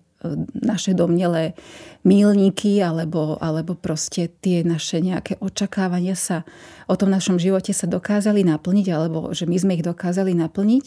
naše 0.58 0.98
domnelé 0.98 1.54
mílniky 2.02 2.82
alebo, 2.82 3.38
alebo 3.38 3.78
proste 3.78 4.30
tie 4.42 4.66
naše 4.66 5.02
nejaké 5.02 5.38
očakávania 5.38 6.18
sa 6.18 6.42
o 6.90 6.98
tom 6.98 7.14
našom 7.14 7.38
živote 7.38 7.74
sa 7.78 7.86
dokázali 7.86 8.42
naplniť 8.42 8.88
alebo 8.90 9.30
že 9.38 9.46
my 9.46 9.58
sme 9.62 9.76
ich 9.78 9.86
dokázali 9.86 10.34
naplniť, 10.34 10.86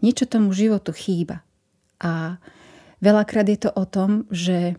niečo 0.00 0.24
tomu 0.24 0.56
životu 0.56 0.96
chýba. 0.96 1.44
A 2.00 2.40
veľakrát 3.04 3.44
je 3.44 3.58
to 3.68 3.70
o 3.76 3.84
tom, 3.84 4.24
že 4.32 4.78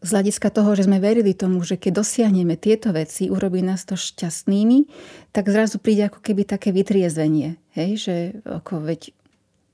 z 0.00 0.08
hľadiska 0.08 0.48
toho, 0.48 0.72
že 0.72 0.88
sme 0.88 0.96
verili 0.96 1.36
tomu, 1.36 1.60
že 1.60 1.76
keď 1.76 2.00
dosiahneme 2.00 2.56
tieto 2.56 2.88
veci, 2.96 3.28
urobí 3.28 3.60
nás 3.60 3.84
to 3.84 4.00
šťastnými, 4.00 4.88
tak 5.32 5.52
zrazu 5.52 5.76
príde 5.76 6.08
ako 6.08 6.24
keby 6.24 6.48
také 6.48 6.72
vytriezvenie. 6.72 7.60
Hej, 7.76 7.90
že 8.08 8.14
ako 8.48 8.80
veď 8.88 9.12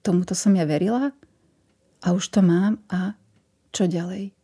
tomuto 0.02 0.34
som 0.34 0.54
ja 0.58 0.66
verila 0.66 1.14
a 2.02 2.08
už 2.10 2.26
to 2.34 2.42
mám 2.42 2.82
a 2.90 3.14
čo 3.70 3.86
ďalej. 3.86 4.34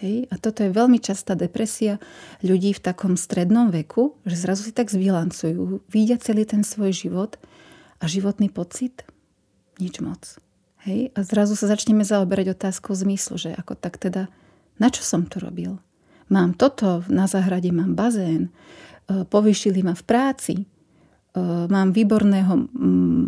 Hej? 0.00 0.28
A 0.32 0.34
toto 0.40 0.64
je 0.64 0.72
veľmi 0.72 1.00
častá 1.00 1.36
depresia 1.36 2.00
ľudí 2.40 2.72
v 2.72 2.84
takom 2.84 3.16
strednom 3.16 3.68
veku, 3.68 4.16
že 4.24 4.40
zrazu 4.40 4.64
si 4.68 4.72
tak 4.72 4.88
zbilancujú, 4.88 5.84
vidia 5.88 6.16
celý 6.16 6.48
ten 6.48 6.64
svoj 6.64 6.96
život 6.96 7.36
a 8.00 8.04
životný 8.08 8.48
pocit 8.48 9.04
nič 9.76 10.00
moc. 10.00 10.40
Hej? 10.88 11.12
A 11.12 11.20
zrazu 11.24 11.56
sa 11.56 11.68
začneme 11.68 12.04
zaoberať 12.04 12.56
otázkou 12.56 12.96
zmyslu, 12.96 13.36
že 13.36 13.50
ako 13.52 13.76
tak 13.76 14.00
teda 14.00 14.32
na 14.76 14.88
čo 14.92 15.02
som 15.02 15.24
to 15.26 15.40
robil? 15.40 15.80
Mám 16.28 16.58
toto, 16.58 17.06
na 17.06 17.30
záhrade 17.30 17.70
mám 17.70 17.94
bazén, 17.94 18.50
e, 19.06 19.22
povýšili 19.24 19.86
ma 19.86 19.94
v 19.94 20.04
práci, 20.04 20.54
e, 20.62 20.64
mám 21.70 21.94
výborného, 21.94 22.54
mm, 22.66 23.24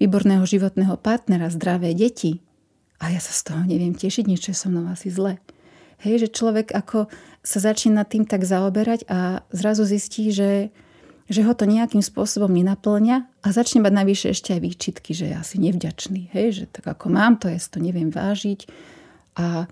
výborného 0.00 0.44
životného 0.48 0.96
partnera, 0.96 1.52
zdravé 1.52 1.92
deti 1.92 2.40
a 2.98 3.12
ja 3.12 3.20
sa 3.20 3.30
z 3.34 3.40
toho 3.52 3.62
neviem 3.68 3.92
tešiť, 3.92 4.24
niečo 4.26 4.50
je 4.50 4.58
so 4.58 4.72
mnou 4.72 4.88
asi 4.88 5.12
zle. 5.12 5.38
Hej, 5.98 6.26
že 6.26 6.28
človek 6.30 6.70
ako 6.70 7.10
sa 7.42 7.58
začína 7.58 8.06
tým 8.06 8.22
tak 8.22 8.46
zaoberať 8.46 9.06
a 9.10 9.42
zrazu 9.50 9.82
zistí, 9.82 10.30
že 10.30 10.70
že 11.28 11.44
ho 11.44 11.52
to 11.52 11.68
nejakým 11.68 12.00
spôsobom 12.00 12.48
nenaplňa 12.48 13.44
a 13.44 13.48
začne 13.52 13.84
mať 13.84 13.92
navyše 13.92 14.26
ešte 14.32 14.56
aj 14.56 14.60
výčitky, 14.64 15.12
že 15.12 15.28
je 15.28 15.34
asi 15.36 15.60
nevďačný, 15.60 16.32
hej, 16.32 16.48
že 16.56 16.64
tak 16.72 16.88
ako 16.88 17.12
mám 17.12 17.36
to, 17.36 17.52
ja 17.52 17.60
si 17.60 17.68
to 17.68 17.84
neviem 17.84 18.08
vážiť 18.08 18.64
a 19.36 19.68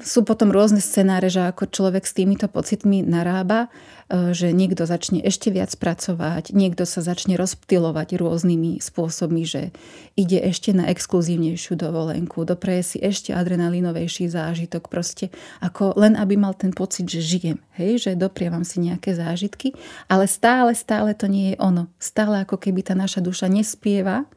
sú 0.00 0.22
potom 0.22 0.52
rôzne 0.52 0.78
scenáre, 0.78 1.32
že 1.32 1.42
ako 1.48 1.68
človek 1.72 2.04
s 2.04 2.16
týmito 2.16 2.46
pocitmi 2.46 3.02
narába, 3.02 3.72
e, 4.06 4.32
že 4.36 4.52
niekto 4.52 4.84
začne 4.84 5.24
ešte 5.24 5.48
viac 5.48 5.72
pracovať, 5.74 6.52
niekto 6.52 6.84
sa 6.84 7.00
začne 7.02 7.34
rozptilovať 7.34 8.20
rôznymi 8.20 8.78
spôsobmi, 8.78 9.42
že 9.48 9.74
ide 10.14 10.38
ešte 10.38 10.76
na 10.76 10.88
exkluzívnejšiu 10.92 11.74
dovolenku, 11.80 12.44
dopreje 12.44 12.96
si 12.96 12.98
ešte 13.00 13.32
adrenalinovejší 13.32 14.28
zážitok, 14.28 14.86
proste 14.86 15.32
ako 15.64 15.96
len 15.96 16.14
aby 16.14 16.36
mal 16.36 16.54
ten 16.54 16.70
pocit, 16.70 17.08
že 17.08 17.24
žijem, 17.24 17.58
hej, 17.80 17.98
že 17.98 18.10
doprievam 18.18 18.62
si 18.62 18.78
nejaké 18.84 19.16
zážitky, 19.16 19.72
ale 20.06 20.28
stále, 20.28 20.76
stále 20.76 21.16
to 21.16 21.26
nie 21.26 21.54
je 21.54 21.56
ono. 21.58 21.88
Stále 21.98 22.44
ako 22.44 22.60
keby 22.60 22.86
tá 22.86 22.94
naša 22.94 23.24
duša 23.24 23.48
nespieva, 23.48 24.28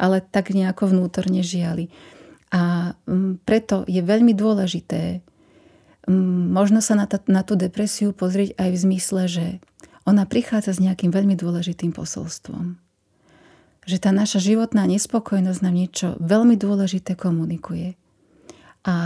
ale 0.00 0.20
tak 0.24 0.52
nejako 0.52 0.92
vnútorne 0.92 1.40
žiali. 1.40 1.88
A 2.54 2.94
mm, 3.06 3.42
preto 3.42 3.82
je 3.90 4.02
veľmi 4.02 4.32
dôležité 4.32 5.24
mm, 6.06 6.54
možno 6.54 6.78
sa 6.78 6.94
na, 6.94 7.06
ta, 7.10 7.18
na 7.26 7.42
tú 7.42 7.58
depresiu 7.58 8.14
pozrieť 8.14 8.54
aj 8.56 8.68
v 8.70 8.82
zmysle, 8.86 9.22
že 9.26 9.46
ona 10.06 10.22
prichádza 10.24 10.78
s 10.78 10.82
nejakým 10.82 11.10
veľmi 11.10 11.34
dôležitým 11.34 11.90
posolstvom. 11.90 12.78
Že 13.86 13.96
tá 13.98 14.10
naša 14.14 14.38
životná 14.38 14.86
nespokojnosť 14.86 15.60
nám 15.62 15.74
niečo 15.74 16.08
veľmi 16.22 16.54
dôležité 16.54 17.18
komunikuje. 17.18 17.98
A 18.86 18.96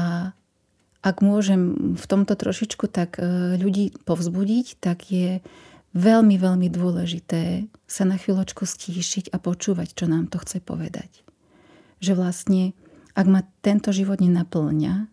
ak 1.00 1.24
môžem 1.24 1.96
v 1.96 2.04
tomto 2.04 2.36
trošičku 2.36 2.84
tak 2.92 3.16
e, 3.16 3.56
ľudí 3.56 3.96
povzbudiť, 4.04 4.76
tak 4.84 5.08
je 5.08 5.40
veľmi, 5.96 6.36
veľmi 6.36 6.68
dôležité 6.68 7.72
sa 7.88 8.04
na 8.04 8.20
chvíľočku 8.20 8.68
stíšiť 8.68 9.32
a 9.32 9.40
počúvať, 9.40 9.96
čo 9.96 10.04
nám 10.04 10.28
to 10.28 10.36
chce 10.44 10.60
povedať. 10.60 11.24
Že 12.04 12.12
vlastne 12.20 12.62
ak 13.14 13.26
ma 13.30 13.46
tento 13.62 13.94
život 13.94 14.18
nenaplňa, 14.18 15.06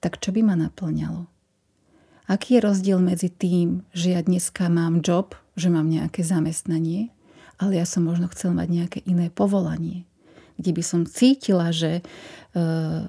tak 0.00 0.18
čo 0.18 0.32
by 0.32 0.40
ma 0.42 0.54
naplňalo? 0.56 1.28
Aký 2.28 2.56
je 2.56 2.64
rozdiel 2.64 3.00
medzi 3.00 3.32
tým, 3.32 3.84
že 3.92 4.16
ja 4.16 4.20
dneska 4.20 4.68
mám 4.68 5.00
job, 5.00 5.36
že 5.56 5.72
mám 5.72 5.88
nejaké 5.88 6.24
zamestnanie, 6.24 7.12
ale 7.60 7.80
ja 7.80 7.86
som 7.88 8.04
možno 8.04 8.28
chcel 8.32 8.56
mať 8.56 8.68
nejaké 8.68 8.98
iné 9.04 9.28
povolanie 9.32 10.07
kde 10.58 10.70
by 10.74 10.82
som 10.82 11.06
cítila, 11.06 11.70
že 11.70 11.98
e, 11.98 12.02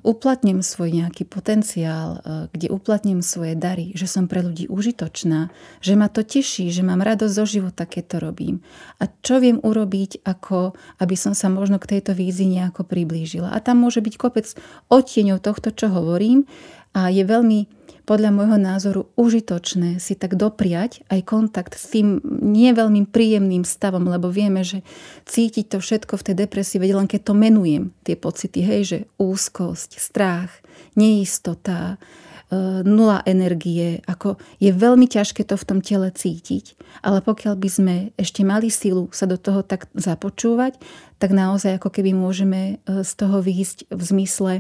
uplatním 0.05 0.61
svoj 0.61 0.93
nejaký 0.93 1.25
potenciál, 1.25 2.21
e, 2.21 2.53
kde 2.53 2.69
uplatním 2.69 3.25
svoje 3.25 3.57
dary, 3.57 3.89
že 3.97 4.05
som 4.05 4.29
pre 4.29 4.45
ľudí 4.45 4.69
užitočná, 4.69 5.49
že 5.81 5.97
ma 5.97 6.07
to 6.13 6.21
teší, 6.21 6.69
že 6.69 6.85
mám 6.85 7.01
radosť 7.01 7.33
zo 7.33 7.45
života, 7.49 7.89
keď 7.89 8.03
to 8.05 8.17
robím. 8.21 8.55
A 9.01 9.09
čo 9.25 9.41
viem 9.41 9.57
urobiť, 9.57 10.21
ako 10.21 10.77
aby 11.01 11.15
som 11.17 11.33
sa 11.33 11.49
možno 11.49 11.81
k 11.81 11.97
tejto 11.97 12.13
vízii 12.13 12.45
nejako 12.45 12.85
priblížila. 12.85 13.49
A 13.49 13.57
tam 13.57 13.81
môže 13.81 14.05
byť 14.05 14.13
kopec 14.21 14.45
odtieňov 14.93 15.41
tohto, 15.41 15.73
čo 15.73 15.89
hovorím 15.89 16.45
a 16.93 17.09
je 17.09 17.25
veľmi 17.25 17.78
podľa 18.09 18.33
môjho 18.33 18.57
názoru 18.57 19.01
užitočné 19.13 20.01
si 20.01 20.17
tak 20.17 20.33
dopriať 20.33 21.05
aj 21.13 21.29
kontakt 21.29 21.77
s 21.77 21.93
tým 21.93 22.17
nie 22.25 22.73
veľmi 22.73 23.05
príjemným 23.05 23.61
stavom, 23.61 24.09
lebo 24.09 24.33
vieme, 24.33 24.65
že 24.65 24.81
cítiť 25.29 25.69
to 25.69 25.77
všetko 25.77 26.17
v 26.17 26.25
tej 26.25 26.35
depresii, 26.41 26.81
veď 26.81 26.97
len 26.97 27.05
keď 27.05 27.21
to 27.29 27.33
menujem, 27.37 27.93
tie 28.01 28.17
pocity, 28.17 28.65
hej, 28.65 28.81
že 28.81 28.99
úzkosť, 29.21 30.01
strach, 30.01 30.49
neistota, 30.97 32.01
e, 32.49 32.81
nula 32.81 33.21
energie, 33.29 34.01
ako 34.09 34.41
je 34.57 34.73
veľmi 34.73 35.05
ťažké 35.05 35.45
to 35.45 35.53
v 35.53 35.67
tom 35.69 35.79
tele 35.85 36.09
cítiť, 36.09 36.81
ale 37.05 37.21
pokiaľ 37.21 37.53
by 37.61 37.69
sme 37.69 37.95
ešte 38.17 38.41
mali 38.41 38.73
silu 38.73 39.13
sa 39.13 39.29
do 39.29 39.37
toho 39.37 39.61
tak 39.61 39.85
započúvať, 39.93 40.81
tak 41.21 41.29
naozaj 41.29 41.77
ako 41.77 41.93
keby 41.93 42.17
môžeme 42.17 42.81
e, 42.89 43.05
z 43.05 43.11
toho 43.13 43.37
výjsť 43.37 43.93
v 43.93 44.01
zmysle, 44.01 44.53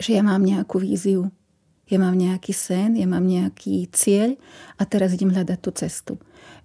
že 0.00 0.16
ja 0.16 0.24
mám 0.24 0.40
nejakú 0.40 0.80
víziu, 0.80 1.28
ja 1.88 1.98
mám 1.98 2.14
nejaký 2.14 2.52
sen, 2.52 3.00
ja 3.00 3.08
mám 3.08 3.24
nejaký 3.24 3.88
cieľ 3.90 4.36
a 4.76 4.84
teraz 4.84 5.16
idem 5.16 5.32
hľadať 5.32 5.58
tú 5.58 5.70
cestu. 5.72 6.12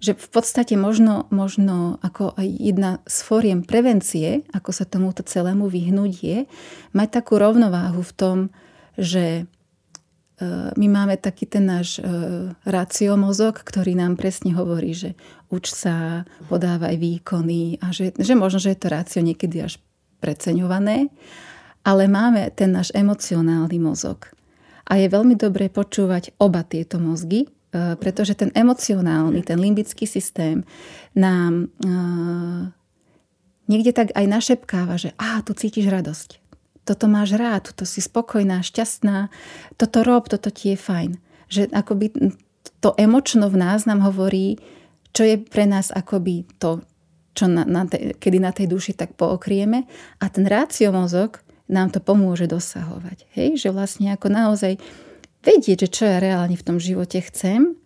Že 0.04 0.20
v 0.20 0.28
podstate 0.28 0.74
možno, 0.76 1.24
možno 1.32 1.96
ako 2.04 2.36
aj 2.36 2.48
jedna 2.48 2.90
z 3.08 3.16
fóriem 3.24 3.60
prevencie, 3.64 4.44
ako 4.52 4.70
sa 4.70 4.84
tomuto 4.84 5.24
celému 5.24 5.72
vyhnúť 5.72 6.12
je, 6.20 6.38
mať 6.92 7.08
takú 7.08 7.40
rovnováhu 7.40 8.04
v 8.04 8.12
tom, 8.12 8.38
že 9.00 9.24
e, 9.40 9.42
my 10.76 10.86
máme 10.92 11.16
taký 11.16 11.48
ten 11.48 11.64
náš 11.64 11.98
e, 11.98 12.04
raciomozog, 12.68 13.64
ktorý 13.64 13.96
nám 13.96 14.20
presne 14.20 14.52
hovorí, 14.52 14.92
že 14.92 15.16
uč 15.48 15.72
sa, 15.72 16.28
podávaj 16.52 17.00
výkony 17.00 17.80
a 17.80 17.96
že, 17.96 18.12
že 18.12 18.36
možno, 18.36 18.60
že 18.60 18.76
je 18.76 18.80
to 18.84 18.92
rácio 18.92 19.20
niekedy 19.24 19.64
až 19.64 19.80
preceňované, 20.20 21.08
ale 21.84 22.08
máme 22.08 22.48
ten 22.56 22.72
náš 22.72 22.92
emocionálny 22.96 23.76
mozog, 23.76 24.32
a 24.84 24.92
je 25.00 25.08
veľmi 25.08 25.34
dobré 25.34 25.72
počúvať 25.72 26.36
oba 26.36 26.60
tieto 26.64 27.00
mozgy, 27.00 27.44
e, 27.44 27.48
pretože 27.96 28.36
ten 28.36 28.52
emocionálny, 28.52 29.40
ten 29.40 29.56
limbický 29.56 30.04
systém 30.04 30.64
nám 31.16 31.72
e, 31.80 31.92
niekde 33.68 33.92
tak 33.96 34.08
aj 34.12 34.26
našepkáva, 34.28 35.00
že 35.00 35.16
á, 35.16 35.40
tu 35.40 35.56
cítiš 35.56 35.88
radosť. 35.88 36.40
Toto 36.84 37.08
máš 37.08 37.32
rád, 37.40 37.72
toto 37.72 37.88
si 37.88 38.04
spokojná, 38.04 38.60
šťastná, 38.60 39.32
toto 39.80 40.04
rob, 40.04 40.28
toto 40.28 40.52
ti 40.52 40.76
je 40.76 40.78
fajn. 40.78 41.10
Že 41.48 41.72
akoby 41.72 42.12
to 42.84 42.92
emočno 43.00 43.48
v 43.48 43.56
nás 43.56 43.88
nám 43.88 44.04
hovorí, 44.04 44.60
čo 45.16 45.24
je 45.24 45.40
pre 45.40 45.64
nás 45.64 45.88
akoby 45.88 46.44
to, 46.60 46.84
čo 47.32 47.48
na, 47.48 47.64
na 47.64 47.88
te, 47.88 48.12
kedy 48.20 48.36
na 48.36 48.52
tej 48.52 48.68
duši 48.68 48.92
tak 48.92 49.16
pookrieme. 49.16 49.88
A 50.20 50.28
ten 50.28 50.44
rácio 50.44 50.92
mozog 50.92 51.40
nám 51.68 51.92
to 51.92 52.00
pomôže 52.00 52.44
dosahovať. 52.44 53.24
Hej? 53.32 53.60
Že 53.60 53.68
vlastne 53.72 54.12
ako 54.12 54.28
naozaj 54.28 54.76
vedieť, 55.44 55.88
že 55.88 55.92
čo 55.92 56.04
ja 56.08 56.18
reálne 56.20 56.56
v 56.56 56.66
tom 56.66 56.76
živote 56.80 57.20
chcem 57.24 57.76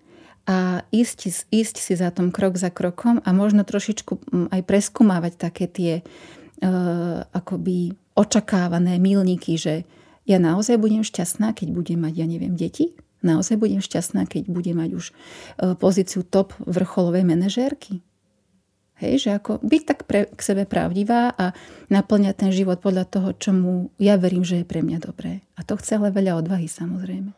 a 0.49 0.81
ísť, 0.89 1.51
ísť 1.53 1.77
si 1.77 1.93
za 1.93 2.09
tom 2.09 2.33
krok 2.33 2.57
za 2.57 2.73
krokom 2.73 3.21
a 3.21 3.31
možno 3.37 3.69
trošičku 3.69 4.13
mm, 4.17 4.47
aj 4.49 4.61
preskumávať 4.65 5.33
také 5.37 5.69
tie 5.69 5.93
uh, 6.01 7.21
akoby 7.37 7.93
očakávané 8.17 8.97
milníky, 8.97 9.61
že 9.61 9.85
ja 10.25 10.41
naozaj 10.41 10.81
budem 10.81 11.05
šťastná, 11.05 11.53
keď 11.53 11.69
budem 11.77 12.01
mať, 12.01 12.15
ja 12.17 12.27
neviem, 12.27 12.57
deti. 12.57 12.97
Naozaj 13.21 13.61
budem 13.61 13.83
šťastná, 13.83 14.25
keď 14.25 14.49
budem 14.49 14.81
mať 14.81 14.91
už 14.97 15.05
uh, 15.13 15.77
pozíciu 15.77 16.25
top 16.25 16.57
vrcholovej 16.65 17.29
manažérky. 17.29 18.01
Hej, 18.99 19.27
že 19.27 19.31
ako 19.39 19.63
byť 19.63 19.83
tak 19.87 20.01
pre, 20.11 20.27
k 20.27 20.41
sebe 20.43 20.67
pravdivá 20.67 21.31
a 21.31 21.55
naplňať 21.87 22.35
ten 22.35 22.51
život 22.51 22.83
podľa 22.83 23.07
toho, 23.07 23.31
čo 23.39 23.55
mu 23.55 23.95
ja 24.03 24.19
verím, 24.19 24.43
že 24.43 24.63
je 24.63 24.67
pre 24.67 24.83
mňa 24.83 24.99
dobré. 24.99 25.47
A 25.55 25.63
to 25.63 25.79
chce 25.79 26.03
ale 26.03 26.11
veľa 26.11 26.43
odvahy 26.43 26.67
samozrejme. 26.67 27.31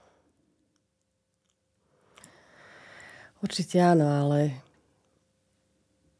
Určite 3.44 3.76
áno, 3.80 4.08
ale 4.08 4.56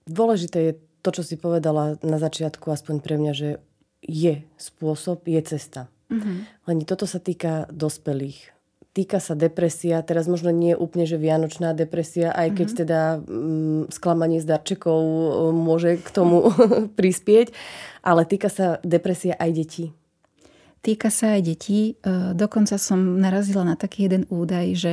dôležité 0.04 0.58
je 0.60 0.72
to, 1.00 1.08
čo 1.12 1.22
si 1.24 1.40
povedala 1.40 1.96
na 2.04 2.20
začiatku, 2.20 2.68
aspoň 2.68 3.00
pre 3.00 3.16
mňa, 3.16 3.32
že 3.32 3.50
je 4.04 4.44
spôsob, 4.60 5.24
je 5.24 5.40
cesta. 5.44 5.88
Mm-hmm. 6.12 6.38
Len 6.68 6.76
toto 6.84 7.08
sa 7.08 7.16
týka 7.16 7.64
dospelých 7.72 8.59
týka 8.90 9.22
sa 9.22 9.38
depresia, 9.38 10.02
teraz 10.02 10.26
možno 10.26 10.50
nie 10.50 10.74
úplne, 10.74 11.06
že 11.06 11.14
vianočná 11.14 11.72
depresia, 11.78 12.34
aj 12.34 12.48
keď 12.58 12.66
mm-hmm. 12.66 12.82
teda 12.82 13.00
mm, 13.22 13.82
sklamanie 13.94 14.42
z 14.42 14.46
darčekov 14.50 14.98
e, 14.98 15.30
môže 15.54 16.02
k 16.02 16.08
tomu 16.10 16.50
prispieť, 16.98 17.54
ale 18.02 18.26
týka 18.26 18.50
sa 18.50 18.82
depresia 18.82 19.38
aj 19.38 19.50
detí. 19.54 19.84
Týka 20.80 21.12
sa 21.12 21.38
aj 21.38 21.42
detí. 21.44 21.80
E, 22.02 22.34
dokonca 22.34 22.80
som 22.80 23.20
narazila 23.20 23.62
na 23.62 23.76
taký 23.78 24.10
jeden 24.10 24.26
údaj, 24.26 24.66
že 24.74 24.92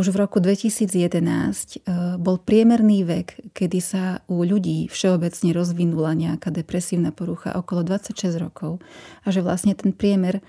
už 0.00 0.16
v 0.16 0.24
roku 0.24 0.40
2011 0.40 0.88
e, 0.88 1.78
bol 2.16 2.40
priemerný 2.40 3.04
vek, 3.04 3.52
kedy 3.52 3.78
sa 3.84 4.24
u 4.32 4.40
ľudí 4.40 4.88
všeobecne 4.88 5.52
rozvinula 5.52 6.16
nejaká 6.16 6.48
depresívna 6.48 7.12
porucha 7.12 7.52
okolo 7.52 7.84
26 7.84 8.40
rokov 8.40 8.80
a 9.22 9.28
že 9.28 9.44
vlastne 9.44 9.76
ten 9.76 9.92
priemer 9.92 10.40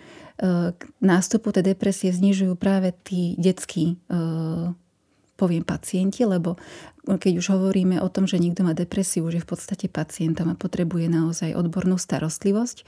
k 0.74 0.82
nástupu 1.06 1.54
tej 1.54 1.78
depresie 1.78 2.10
znižujú 2.10 2.58
práve 2.58 2.98
tí 3.06 3.38
detskí 3.38 3.94
e, 4.10 4.24
poviem 5.38 5.66
pacienti, 5.66 6.26
lebo 6.26 6.58
keď 7.06 7.42
už 7.42 7.48
hovoríme 7.58 7.98
o 8.02 8.10
tom, 8.10 8.30
že 8.30 8.42
niekto 8.42 8.62
má 8.62 8.78
depresiu, 8.78 9.26
už 9.26 9.42
je 9.42 9.46
v 9.46 9.50
podstate 9.50 9.86
pacientom 9.90 10.54
a 10.54 10.58
potrebuje 10.58 11.10
naozaj 11.10 11.58
odbornú 11.58 11.98
starostlivosť. 11.98 12.86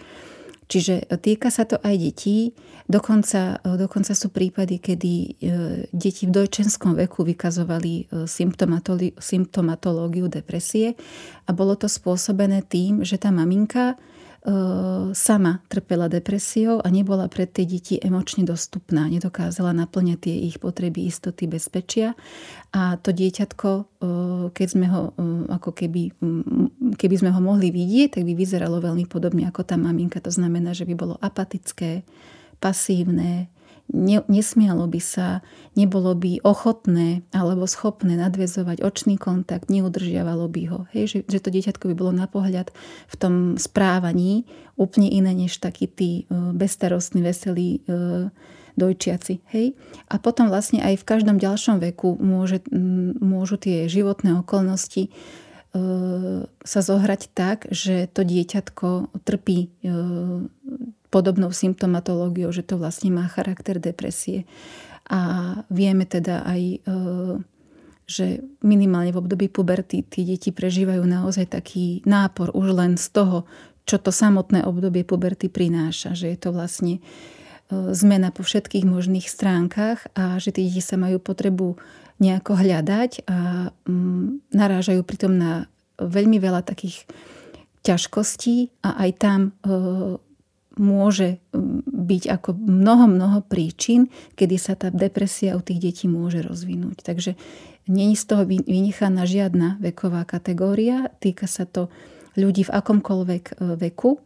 Čiže 0.73 1.05
týka 1.21 1.53
sa 1.53 1.69
to 1.69 1.77
aj 1.85 1.93
detí. 2.01 2.57
Dokonca, 2.89 3.61
dokonca 3.61 4.17
sú 4.17 4.33
prípady, 4.33 4.81
kedy 4.81 5.13
e, 5.13 5.29
deti 5.93 6.25
v 6.25 6.33
dojčenskom 6.33 6.97
veku 6.97 7.21
vykazovali 7.21 8.09
e, 8.09 8.25
symptomatológiu 9.21 10.25
depresie 10.33 10.97
a 11.45 11.53
bolo 11.53 11.77
to 11.77 11.85
spôsobené 11.85 12.65
tým, 12.65 13.05
že 13.05 13.21
tá 13.21 13.29
maminka 13.29 14.01
sama 15.15 15.63
trpela 15.71 16.11
depresiou 16.11 16.83
a 16.83 16.91
nebola 16.91 17.31
pre 17.31 17.47
tie 17.47 17.63
deti 17.63 17.95
emočne 17.95 18.43
dostupná. 18.43 19.07
Nedokázala 19.07 19.71
naplňať 19.71 20.19
tie 20.19 20.35
ich 20.51 20.59
potreby 20.59 21.07
istoty, 21.07 21.47
bezpečia. 21.47 22.11
A 22.75 22.99
to 22.99 23.15
dieťatko, 23.15 24.03
keď 24.51 24.67
sme 24.67 24.91
ho, 24.91 25.15
ako 25.47 25.71
keby, 25.71 26.11
keby 26.99 27.15
sme 27.15 27.31
ho 27.31 27.39
mohli 27.39 27.71
vidieť, 27.71 28.19
tak 28.19 28.27
by 28.27 28.35
vyzeralo 28.35 28.83
veľmi 28.83 29.07
podobne 29.07 29.47
ako 29.47 29.63
tá 29.63 29.79
maminka. 29.79 30.19
To 30.19 30.33
znamená, 30.33 30.75
že 30.75 30.83
by 30.83 30.93
bolo 30.99 31.15
apatické, 31.23 32.03
pasívne, 32.59 33.52
ne, 33.91 34.23
nesmialo 34.31 34.87
by 34.87 35.01
sa, 35.01 35.27
nebolo 35.75 36.15
by 36.15 36.39
ochotné 36.45 37.27
alebo 37.35 37.67
schopné 37.67 38.15
nadvezovať 38.15 38.79
očný 38.79 39.19
kontakt, 39.19 39.67
neudržiavalo 39.67 40.47
by 40.47 40.63
ho. 40.71 40.79
Hej, 40.95 41.05
že, 41.05 41.19
že 41.27 41.39
to 41.43 41.49
dieťatko 41.51 41.91
by 41.91 41.95
bolo 41.97 42.11
na 42.15 42.29
pohľad 42.29 42.71
v 43.11 43.15
tom 43.19 43.33
správaní 43.59 44.47
úplne 44.79 45.11
iné 45.11 45.35
než 45.35 45.59
taký 45.59 45.85
tí 45.91 46.11
e, 46.25 46.53
bezstarostný, 46.55 47.21
veselý 47.21 47.83
e, 47.83 48.29
dojčiaci. 48.73 49.45
Hej? 49.53 49.77
A 50.09 50.17
potom 50.17 50.49
vlastne 50.49 50.81
aj 50.81 50.97
v 50.97 51.07
každom 51.07 51.37
ďalšom 51.37 51.77
veku 51.77 52.17
môže, 52.17 52.65
môžu 53.21 53.61
tie 53.61 53.85
životné 53.85 54.41
okolnosti 54.41 55.09
e, 55.09 55.11
sa 56.47 56.79
zohrať 56.81 57.21
tak, 57.37 57.69
že 57.69 58.09
to 58.09 58.25
dieťatko 58.25 59.13
trpí 59.27 59.77
podobnou 61.13 61.53
symptomatológiou, 61.53 62.49
že 62.49 62.65
to 62.65 62.81
vlastne 62.81 63.13
má 63.13 63.29
charakter 63.29 63.77
depresie. 63.77 64.49
A 65.13 65.53
vieme 65.69 66.09
teda 66.09 66.41
aj, 66.41 66.61
e, 66.65 66.77
že 68.09 68.41
minimálne 68.65 69.13
v 69.13 69.21
období 69.21 69.45
puberty 69.53 70.01
tí 70.01 70.25
deti 70.25 70.49
prežívajú 70.49 71.05
naozaj 71.05 71.53
taký 71.53 72.01
nápor 72.09 72.49
už 72.57 72.73
len 72.73 72.97
z 72.97 73.13
toho, 73.13 73.45
čo 73.85 74.01
to 74.01 74.09
samotné 74.09 74.65
obdobie 74.65 75.05
puberty 75.05 75.53
prináša. 75.53 76.17
Že 76.17 76.25
je 76.33 76.37
to 76.41 76.49
vlastne 76.49 76.93
e, 76.97 77.01
zmena 77.93 78.33
po 78.33 78.41
všetkých 78.41 78.89
možných 78.89 79.29
stránkach 79.29 80.09
a 80.17 80.41
že 80.41 80.49
tí 80.49 80.65
deti 80.65 80.81
sa 80.81 80.97
majú 80.97 81.21
potrebu 81.21 81.77
nejako 82.17 82.57
hľadať 82.57 83.27
a 83.29 83.69
mm, 83.85 84.55
narážajú 84.55 85.05
pritom 85.05 85.35
na 85.35 85.67
veľmi 85.99 86.41
veľa 86.41 86.65
takých 86.65 87.05
ťažkostí 87.83 88.71
a 88.87 89.03
aj 89.03 89.09
tam 89.19 89.39
e, 89.43 89.51
môže 90.77 91.37
byť 91.87 92.23
ako 92.29 92.49
mnoho, 92.57 93.05
mnoho 93.05 93.39
príčin, 93.45 94.09
kedy 94.33 94.55
sa 94.57 94.73
tá 94.73 94.89
depresia 94.89 95.53
u 95.53 95.61
tých 95.61 95.79
detí 95.79 96.05
môže 96.09 96.41
rozvinúť. 96.41 97.05
Takže 97.05 97.37
není 97.85 98.17
z 98.17 98.25
toho 98.25 98.43
vynechaná 98.47 99.23
žiadna 99.29 99.77
veková 99.77 100.25
kategória, 100.25 101.13
týka 101.21 101.45
sa 101.45 101.69
to 101.69 101.93
ľudí 102.33 102.65
v 102.65 102.73
akomkoľvek 102.73 103.43
e, 103.45 103.53
veku, 103.77 104.17
e, 104.17 104.19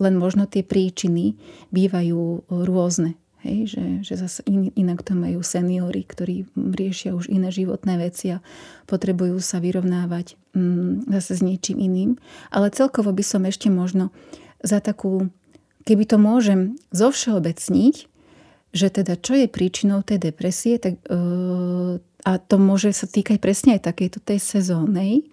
len 0.00 0.14
možno 0.16 0.48
tie 0.48 0.64
príčiny 0.64 1.36
bývajú 1.68 2.48
rôzne. 2.48 3.20
Hej, 3.44 3.76
že, 3.76 3.84
že 4.00 4.14
zase 4.16 4.40
in, 4.48 4.72
inak 4.72 5.04
to 5.04 5.12
majú 5.12 5.44
seniory, 5.44 6.08
ktorí 6.08 6.48
riešia 6.56 7.12
už 7.12 7.28
iné 7.28 7.52
životné 7.52 8.00
veci 8.00 8.32
a 8.32 8.40
potrebujú 8.88 9.36
sa 9.36 9.60
vyrovnávať 9.60 10.40
mm, 10.56 11.12
zase 11.12 11.36
s 11.36 11.40
niečím 11.44 11.76
iným. 11.76 12.16
Ale 12.48 12.72
celkovo 12.72 13.12
by 13.12 13.20
som 13.20 13.44
ešte 13.44 13.68
možno 13.68 14.08
za 14.64 14.80
takú 14.80 15.28
keby 15.84 16.04
to 16.08 16.16
môžem 16.16 16.80
zovšeobecniť, 16.90 17.94
že 18.74 18.88
teda 18.90 19.14
čo 19.20 19.38
je 19.38 19.46
príčinou 19.46 20.02
tej 20.02 20.32
depresie, 20.32 20.82
tak, 20.82 20.98
e, 21.06 21.16
a 22.02 22.32
to 22.42 22.56
môže 22.58 22.90
sa 22.90 23.06
týkať 23.06 23.38
presne 23.38 23.78
aj 23.78 23.86
takejto 23.86 24.18
tej 24.18 24.42
sezónej, 24.42 25.30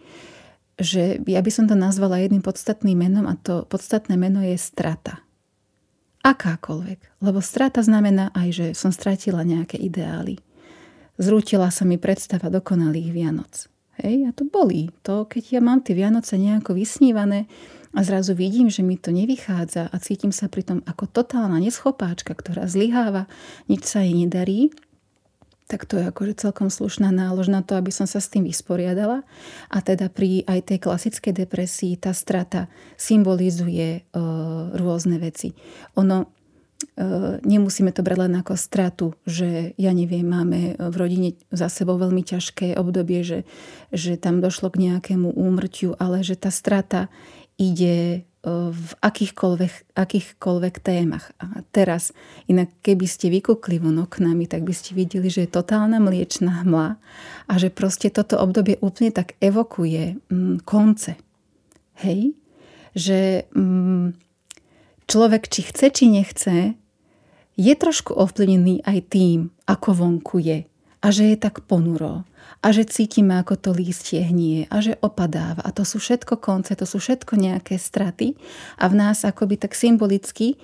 že 0.78 1.18
ja 1.26 1.42
by 1.42 1.52
som 1.52 1.66
to 1.66 1.74
nazvala 1.74 2.22
jedným 2.22 2.46
podstatným 2.46 2.98
menom 3.02 3.26
a 3.26 3.34
to 3.40 3.66
podstatné 3.66 4.14
meno 4.20 4.46
je 4.46 4.58
strata. 4.60 5.26
Akákoľvek. 6.22 7.26
Lebo 7.26 7.42
strata 7.42 7.82
znamená 7.82 8.30
aj, 8.38 8.48
že 8.54 8.68
som 8.78 8.94
stratila 8.94 9.42
nejaké 9.42 9.82
ideály. 9.82 10.38
Zrútila 11.18 11.74
sa 11.74 11.82
mi 11.82 11.98
predstava 11.98 12.54
dokonalých 12.54 13.10
Vianoc. 13.10 13.54
Hej, 14.02 14.30
a 14.30 14.32
to 14.34 14.46
bolí. 14.46 14.94
To, 15.06 15.26
keď 15.26 15.58
ja 15.58 15.62
mám 15.62 15.82
tie 15.82 15.98
Vianoce 15.98 16.38
nejako 16.38 16.78
vysnívané, 16.78 17.50
a 17.92 18.00
zrazu 18.08 18.32
vidím, 18.32 18.72
že 18.72 18.84
mi 18.84 18.96
to 18.96 19.12
nevychádza 19.12 19.92
a 19.92 19.96
cítim 20.00 20.32
sa 20.32 20.48
pritom 20.48 20.80
ako 20.88 21.12
totálna 21.12 21.60
neschopáčka, 21.60 22.32
ktorá 22.32 22.64
zlyháva, 22.64 23.28
nič 23.68 23.84
sa 23.84 24.00
jej 24.00 24.16
nedarí, 24.16 24.72
tak 25.72 25.88
to 25.88 25.96
je 25.96 26.12
akože 26.12 26.44
celkom 26.44 26.68
slušná 26.68 27.16
nálož 27.16 27.48
na 27.48 27.64
to, 27.64 27.80
aby 27.80 27.96
som 27.96 28.04
sa 28.04 28.20
s 28.20 28.28
tým 28.28 28.44
vysporiadala. 28.44 29.24
A 29.72 29.80
teda 29.80 30.12
pri 30.12 30.44
aj 30.44 30.68
tej 30.68 30.84
klasickej 30.84 31.48
depresii 31.48 31.96
tá 31.96 32.12
strata 32.12 32.68
symbolizuje 33.00 33.88
e, 33.96 34.02
rôzne 34.76 35.16
veci. 35.16 35.56
Ono, 35.96 36.28
e, 36.28 37.40
nemusíme 37.40 37.96
to 37.96 38.04
brať 38.04 38.20
len 38.20 38.36
ako 38.44 38.60
stratu, 38.60 39.16
že 39.24 39.72
ja 39.80 39.96
neviem, 39.96 40.28
máme 40.28 40.76
v 40.76 40.96
rodine 41.00 41.40
za 41.56 41.72
sebou 41.72 41.96
veľmi 41.96 42.20
ťažké 42.20 42.76
obdobie, 42.76 43.24
že, 43.24 43.48
že 43.96 44.20
tam 44.20 44.44
došlo 44.44 44.76
k 44.76 44.92
nejakému 44.92 45.32
úmrtiu, 45.40 45.96
ale 45.96 46.20
že 46.20 46.36
tá 46.36 46.52
strata 46.52 47.08
ide 47.60 47.98
e, 48.16 48.20
v 48.72 48.90
akýchkoľvek, 49.04 49.96
akýchkoľvek 49.98 50.76
témach. 50.80 51.34
A 51.42 51.66
teraz, 51.76 52.16
inak 52.48 52.72
keby 52.86 53.06
ste 53.08 53.28
vykúkli 53.34 53.82
von 53.82 54.00
oknami, 54.00 54.48
tak 54.48 54.64
by 54.64 54.74
ste 54.76 54.96
videli, 54.96 55.28
že 55.28 55.48
je 55.48 55.56
totálna 55.56 56.00
mliečná 56.00 56.64
hmla 56.64 57.00
a 57.48 57.54
že 57.60 57.74
proste 57.74 58.08
toto 58.14 58.40
obdobie 58.40 58.80
úplne 58.80 59.12
tak 59.12 59.36
evokuje 59.44 60.22
mm, 60.32 60.64
konce. 60.64 61.20
Hej? 62.02 62.34
Že 62.96 63.50
mm, 63.52 64.06
človek, 65.12 65.52
či 65.52 65.62
chce, 65.68 65.86
či 65.92 66.06
nechce, 66.08 66.56
je 67.60 67.74
trošku 67.76 68.16
ovplyvnený 68.16 68.82
aj 68.88 69.00
tým, 69.12 69.52
ako 69.68 69.90
vonku 69.94 70.40
je. 70.40 70.71
A 71.02 71.10
že 71.10 71.34
je 71.34 71.38
tak 71.38 71.66
ponuro. 71.66 72.24
A 72.62 72.70
že 72.70 72.86
cítime, 72.86 73.42
ako 73.42 73.58
to 73.58 73.70
lístie 73.74 74.22
hnie. 74.22 74.70
A 74.70 74.86
že 74.86 74.98
opadáva. 75.02 75.66
A 75.66 75.74
to 75.74 75.82
sú 75.82 75.98
všetko 75.98 76.38
konce, 76.38 76.78
to 76.78 76.86
sú 76.86 77.02
všetko 77.02 77.34
nejaké 77.38 77.82
straty. 77.82 78.38
A 78.78 78.86
v 78.86 78.98
nás 78.98 79.26
akoby 79.26 79.58
tak 79.58 79.74
symbolicky 79.74 80.62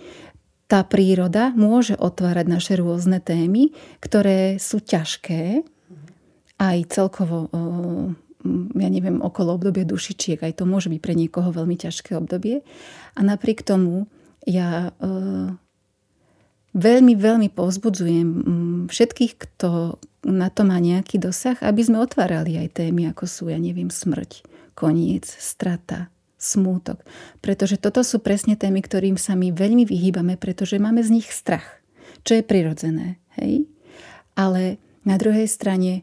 tá 0.67 0.83
príroda 0.83 1.55
môže 1.55 1.95
otvárať 1.95 2.45
naše 2.45 2.73
rôzne 2.75 3.23
témy, 3.23 3.71
ktoré 4.03 4.59
sú 4.59 4.83
ťažké, 4.83 5.63
aj 6.57 6.77
celkovo, 6.89 7.47
ja 8.75 8.89
neviem, 8.91 9.23
okolo 9.23 9.55
obdobia 9.55 9.87
dušičiek, 9.87 10.43
aj 10.43 10.59
to 10.59 10.63
môže 10.67 10.91
byť 10.91 10.99
pre 10.99 11.13
niekoho 11.15 11.53
veľmi 11.55 11.77
ťažké 11.79 12.17
obdobie. 12.19 12.67
A 13.15 13.19
napriek 13.23 13.63
tomu 13.63 14.11
ja 14.43 14.91
veľmi, 16.75 17.13
veľmi 17.15 17.47
povzbudzujem 17.53 18.29
všetkých, 18.91 19.33
kto 19.39 20.01
na 20.27 20.51
to 20.51 20.67
má 20.67 20.75
nejaký 20.83 21.23
dosah, 21.23 21.55
aby 21.63 21.81
sme 21.87 22.03
otvárali 22.03 22.59
aj 22.59 22.83
témy, 22.83 23.07
ako 23.15 23.23
sú, 23.23 23.43
ja 23.47 23.55
neviem, 23.55 23.87
smrť, 23.87 24.43
koniec, 24.75 25.23
strata, 25.23 26.11
smútok. 26.35 27.01
Pretože 27.39 27.79
toto 27.79 28.03
sú 28.03 28.19
presne 28.19 28.59
témy, 28.59 28.83
ktorým 28.83 29.15
sa 29.15 29.33
my 29.39 29.55
veľmi 29.55 29.87
vyhýbame, 29.87 30.35
pretože 30.35 30.77
máme 30.77 30.99
z 31.01 31.15
nich 31.15 31.31
strach, 31.31 31.79
čo 32.27 32.35
je 32.35 32.43
prirodzené. 32.43 33.23
Hej? 33.39 33.71
Ale 34.35 34.77
na 35.07 35.15
druhej 35.15 35.47
strane 35.47 35.91
e, 35.95 36.01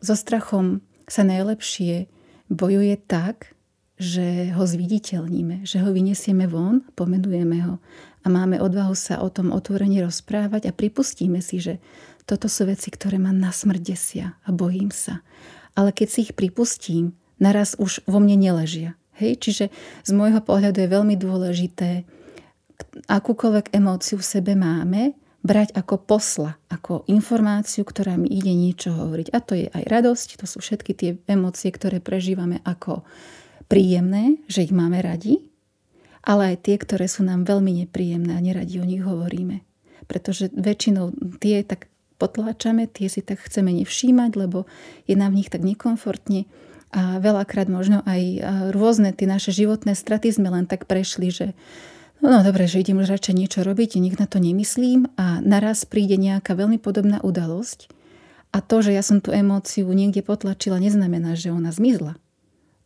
so 0.00 0.16
strachom 0.16 0.80
sa 1.04 1.22
najlepšie 1.22 2.08
bojuje 2.48 2.96
tak, 3.04 3.52
že 3.98 4.54
ho 4.54 4.62
zviditeľníme, 4.62 5.66
že 5.66 5.82
ho 5.82 5.90
vyniesieme 5.90 6.46
von, 6.46 6.86
pomenujeme 6.94 7.58
ho 7.66 7.82
a 8.22 8.26
máme 8.30 8.62
odvahu 8.62 8.94
sa 8.94 9.18
o 9.18 9.28
tom 9.30 9.50
otvorene 9.50 9.98
rozprávať 10.06 10.70
a 10.70 10.72
pripustíme 10.72 11.42
si, 11.42 11.58
že 11.58 11.82
toto 12.28 12.44
sú 12.52 12.68
veci, 12.68 12.92
ktoré 12.92 13.16
ma 13.16 13.32
na 13.32 13.48
smrť 13.48 13.80
desia 13.80 14.36
a 14.44 14.52
bojím 14.52 14.92
sa. 14.92 15.24
Ale 15.72 15.96
keď 15.96 16.08
si 16.12 16.18
ich 16.28 16.36
pripustím, 16.36 17.16
naraz 17.40 17.72
už 17.80 18.04
vo 18.04 18.20
mne 18.20 18.36
neležia. 18.36 19.00
Hej? 19.16 19.40
Čiže 19.40 19.64
z 20.04 20.10
môjho 20.12 20.44
pohľadu 20.44 20.84
je 20.84 20.92
veľmi 20.92 21.16
dôležité, 21.16 22.04
akúkoľvek 23.08 23.72
emóciu 23.72 24.20
v 24.20 24.28
sebe 24.28 24.52
máme, 24.52 25.16
brať 25.42 25.72
ako 25.72 26.02
posla, 26.02 26.58
ako 26.68 27.06
informáciu, 27.08 27.86
ktorá 27.86 28.18
mi 28.18 28.28
ide 28.28 28.52
niečo 28.52 28.92
hovoriť. 28.92 29.32
A 29.32 29.38
to 29.40 29.54
je 29.56 29.66
aj 29.70 29.84
radosť, 29.86 30.28
to 30.36 30.46
sú 30.50 30.58
všetky 30.60 30.92
tie 30.92 31.10
emócie, 31.30 31.70
ktoré 31.70 32.02
prežívame 32.02 32.60
ako 32.66 33.06
príjemné, 33.70 34.42
že 34.50 34.66
ich 34.66 34.74
máme 34.74 34.98
radi, 35.00 35.48
ale 36.26 36.54
aj 36.54 36.66
tie, 36.66 36.76
ktoré 36.76 37.06
sú 37.06 37.24
nám 37.24 37.46
veľmi 37.46 37.86
nepríjemné 37.86 38.34
a 38.34 38.44
neradi 38.44 38.82
o 38.82 38.84
nich 38.84 39.00
hovoríme. 39.00 39.62
Pretože 40.10 40.50
väčšinou 40.52 41.14
tie 41.38 41.62
tak 41.62 41.88
potláčame, 42.18 42.90
tie 42.90 43.06
si 43.06 43.22
tak 43.22 43.38
chceme 43.46 43.70
nevšímať, 43.70 44.30
lebo 44.34 44.66
je 45.06 45.14
nám 45.14 45.32
v 45.32 45.38
nich 45.40 45.50
tak 45.50 45.62
nekomfortne. 45.62 46.50
A 46.90 47.22
veľakrát 47.22 47.70
možno 47.70 48.02
aj 48.08 48.22
rôzne 48.74 49.14
tie 49.14 49.28
naše 49.28 49.54
životné 49.54 49.94
straty 49.94 50.34
sme 50.34 50.50
len 50.50 50.64
tak 50.66 50.90
prešli, 50.90 51.28
že 51.30 51.46
no, 52.18 52.32
no 52.32 52.40
dobre, 52.42 52.66
že 52.66 52.80
idem 52.80 52.98
už 52.98 53.12
radšej 53.12 53.34
niečo 53.36 53.60
robiť, 53.60 54.00
nik 54.00 54.16
na 54.16 54.26
to 54.26 54.40
nemyslím 54.40 55.12
a 55.20 55.38
naraz 55.44 55.84
príde 55.84 56.16
nejaká 56.16 56.56
veľmi 56.56 56.80
podobná 56.80 57.20
udalosť 57.20 57.92
a 58.48 58.64
to, 58.64 58.80
že 58.80 58.96
ja 58.96 59.04
som 59.04 59.20
tú 59.20 59.28
emóciu 59.28 59.84
niekde 59.92 60.24
potlačila, 60.24 60.80
neznamená, 60.80 61.36
že 61.36 61.52
ona 61.52 61.68
zmizla. 61.68 62.16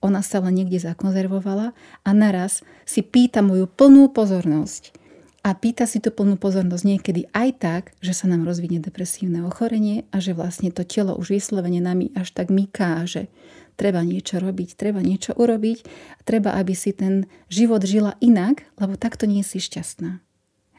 ona 0.03 0.19
sa 0.19 0.43
len 0.43 0.59
niekde 0.59 0.83
zakonzervovala 0.83 1.79
a 2.03 2.11
naraz 2.11 2.67
si 2.83 3.07
pýta 3.07 3.39
moju 3.39 3.71
plnú 3.71 4.11
pozornosť. 4.11 5.02
A 5.43 5.59
pýta 5.59 5.91
si 5.91 5.99
tú 5.99 6.15
plnú 6.15 6.39
pozornosť 6.39 6.85
niekedy 6.87 7.27
aj 7.35 7.51
tak, 7.59 7.83
že 7.99 8.15
sa 8.15 8.31
nám 8.31 8.47
rozvinie 8.47 8.79
depresívne 8.79 9.43
ochorenie 9.43 10.07
a 10.15 10.23
že 10.23 10.39
vlastne 10.39 10.71
to 10.71 10.87
telo 10.87 11.19
už 11.19 11.35
vyslovene 11.35 11.83
nami 11.83 12.15
až 12.15 12.31
tak 12.31 12.47
myká, 12.47 13.03
že 13.11 13.27
treba 13.75 14.07
niečo 14.07 14.39
robiť, 14.39 14.79
treba 14.79 15.03
niečo 15.03 15.35
urobiť 15.35 15.83
treba, 16.23 16.55
aby 16.55 16.79
si 16.79 16.95
ten 16.95 17.27
život 17.51 17.83
žila 17.83 18.15
inak, 18.23 18.63
lebo 18.79 18.95
takto 18.95 19.27
nie 19.27 19.43
si 19.43 19.59
šťastná. 19.59 20.23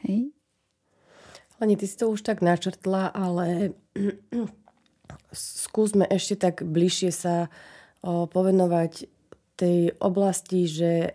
Hej? 0.08 0.32
Lani, 1.60 1.76
ty 1.76 1.84
si 1.84 2.00
to 2.00 2.08
už 2.08 2.24
tak 2.24 2.40
načrtla, 2.40 3.12
ale 3.12 3.76
skúsme 5.68 6.08
ešte 6.08 6.40
tak 6.40 6.64
bližšie 6.64 7.12
sa 7.12 7.52
povenovať 8.04 9.12
tej 9.60 9.92
oblasti, 10.00 10.64
že 10.66 11.12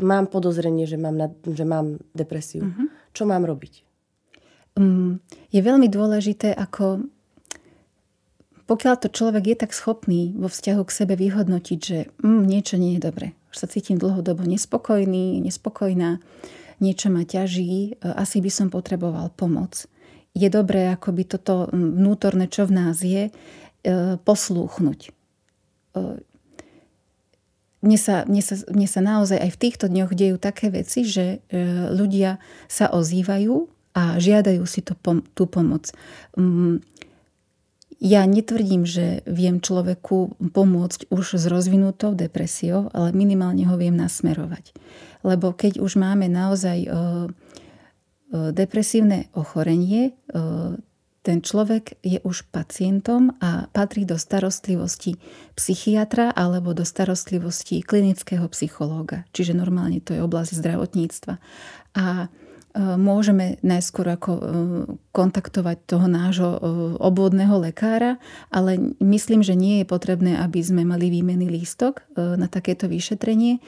mám 0.00 0.28
podozrenie, 0.28 0.84
že 0.84 1.00
mám, 1.00 1.16
na, 1.16 1.28
že 1.44 1.64
mám 1.64 2.00
depresiu. 2.12 2.68
Uh-huh. 2.68 2.88
Čo 3.16 3.24
mám 3.24 3.44
robiť? 3.48 3.84
Um, 4.76 5.24
je 5.48 5.60
veľmi 5.64 5.88
dôležité, 5.88 6.52
ako 6.52 7.08
pokiaľ 8.66 8.94
to 8.98 9.08
človek 9.08 9.54
je 9.54 9.56
tak 9.56 9.72
schopný 9.72 10.34
vo 10.34 10.50
vzťahu 10.50 10.82
k 10.84 10.96
sebe 10.96 11.14
vyhodnotiť, 11.14 11.78
že 11.78 11.98
mm, 12.18 12.42
niečo 12.44 12.76
nie 12.76 12.98
je 12.98 13.06
dobre, 13.06 13.26
že 13.54 13.64
sa 13.64 13.70
cítim 13.70 13.96
dlhodobo 13.96 14.42
nespokojný, 14.42 15.38
nespokojná, 15.38 16.18
niečo 16.82 17.08
ma 17.08 17.22
ťaží, 17.22 17.94
e, 17.94 18.10
asi 18.18 18.42
by 18.42 18.50
som 18.50 18.68
potreboval 18.68 19.30
pomoc. 19.32 19.86
Je 20.36 20.50
dobré 20.50 20.92
akoby 20.92 21.24
toto 21.24 21.70
vnútorné, 21.72 22.50
čo 22.50 22.66
v 22.66 22.74
nás 22.74 23.00
je, 23.00 23.30
e, 23.30 23.32
poslúchnuť. 24.20 25.14
E, 27.82 27.86
mne 27.86 27.98
sa, 28.00 28.24
mne, 28.24 28.42
sa, 28.42 28.54
mne 28.72 28.88
sa 28.88 29.00
naozaj 29.04 29.38
aj 29.38 29.50
v 29.52 29.60
týchto 29.60 29.86
dňoch 29.86 30.12
dejú 30.16 30.36
také 30.40 30.72
veci, 30.72 31.04
že 31.04 31.44
ľudia 31.92 32.42
sa 32.66 32.90
ozývajú 32.90 33.68
a 33.96 34.20
žiadajú 34.20 34.64
si 34.68 34.84
to, 34.84 34.92
tú 35.32 35.44
pomoc. 35.48 35.88
Mm, 36.36 36.84
ja 37.96 38.28
netvrdím, 38.28 38.84
že 38.84 39.24
viem 39.24 39.56
človeku 39.56 40.36
pomôcť 40.52 41.08
už 41.08 41.40
s 41.40 41.44
rozvinutou 41.48 42.12
depresiou, 42.12 42.92
ale 42.92 43.16
minimálne 43.16 43.64
ho 43.64 43.76
viem 43.80 43.96
nasmerovať. 43.96 44.76
Lebo 45.24 45.56
keď 45.56 45.80
už 45.80 45.96
máme 45.96 46.28
naozaj 46.28 46.78
e, 46.84 46.88
e, 46.92 46.94
depresívne 48.52 49.32
ochorenie, 49.32 50.12
e, 50.12 50.36
ten 51.26 51.42
človek 51.42 51.98
je 52.06 52.22
už 52.22 52.46
pacientom 52.54 53.34
a 53.42 53.66
patrí 53.74 54.06
do 54.06 54.14
starostlivosti 54.14 55.18
psychiatra 55.58 56.30
alebo 56.30 56.70
do 56.70 56.86
starostlivosti 56.86 57.82
klinického 57.82 58.46
psychológa. 58.54 59.26
Čiže 59.34 59.58
normálne 59.58 59.98
to 59.98 60.14
je 60.14 60.22
oblasť 60.22 60.54
zdravotníctva. 60.54 61.34
A 61.98 62.30
môžeme 62.76 63.56
najskôr 63.64 64.04
ako 64.04 64.32
e, 64.36 64.42
kontaktovať 65.16 65.76
toho 65.88 66.06
nášho 66.06 66.50
e, 66.52 66.58
obvodného 67.00 67.56
lekára, 67.56 68.20
ale 68.52 68.94
myslím, 69.00 69.40
že 69.40 69.56
nie 69.56 69.80
je 69.82 69.86
potrebné, 69.88 70.36
aby 70.36 70.60
sme 70.60 70.84
mali 70.84 71.08
výmenný 71.08 71.48
lístok 71.48 72.04
e, 72.04 72.36
na 72.36 72.46
takéto 72.46 72.86
vyšetrenie. 72.86 73.58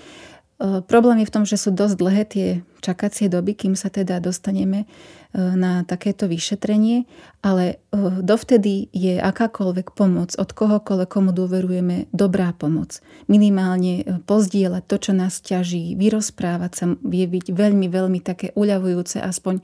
Problém 0.90 1.22
je 1.22 1.30
v 1.30 1.34
tom, 1.38 1.46
že 1.46 1.54
sú 1.54 1.70
dosť 1.70 1.94
dlhé 2.02 2.22
tie 2.26 2.48
čakacie 2.82 3.30
doby, 3.30 3.54
kým 3.54 3.78
sa 3.78 3.94
teda 3.94 4.18
dostaneme 4.18 4.90
na 5.38 5.86
takéto 5.86 6.26
vyšetrenie, 6.26 7.06
ale 7.46 7.78
dovtedy 8.26 8.90
je 8.90 9.22
akákoľvek 9.22 9.94
pomoc 9.94 10.34
od 10.34 10.50
kohokoľvek, 10.50 11.06
komu 11.06 11.30
dôverujeme, 11.30 12.10
dobrá 12.10 12.50
pomoc. 12.50 12.98
Minimálne 13.30 14.18
pozdieľať 14.26 14.82
to, 14.90 14.96
čo 14.98 15.12
nás 15.14 15.38
ťaží, 15.38 15.94
vyrozprávať 15.94 16.72
sa 16.74 16.84
vie 17.06 17.30
byť 17.30 17.54
veľmi, 17.54 17.86
veľmi 17.86 18.18
také 18.18 18.50
uľavujúce 18.58 19.22
aspoň 19.22 19.62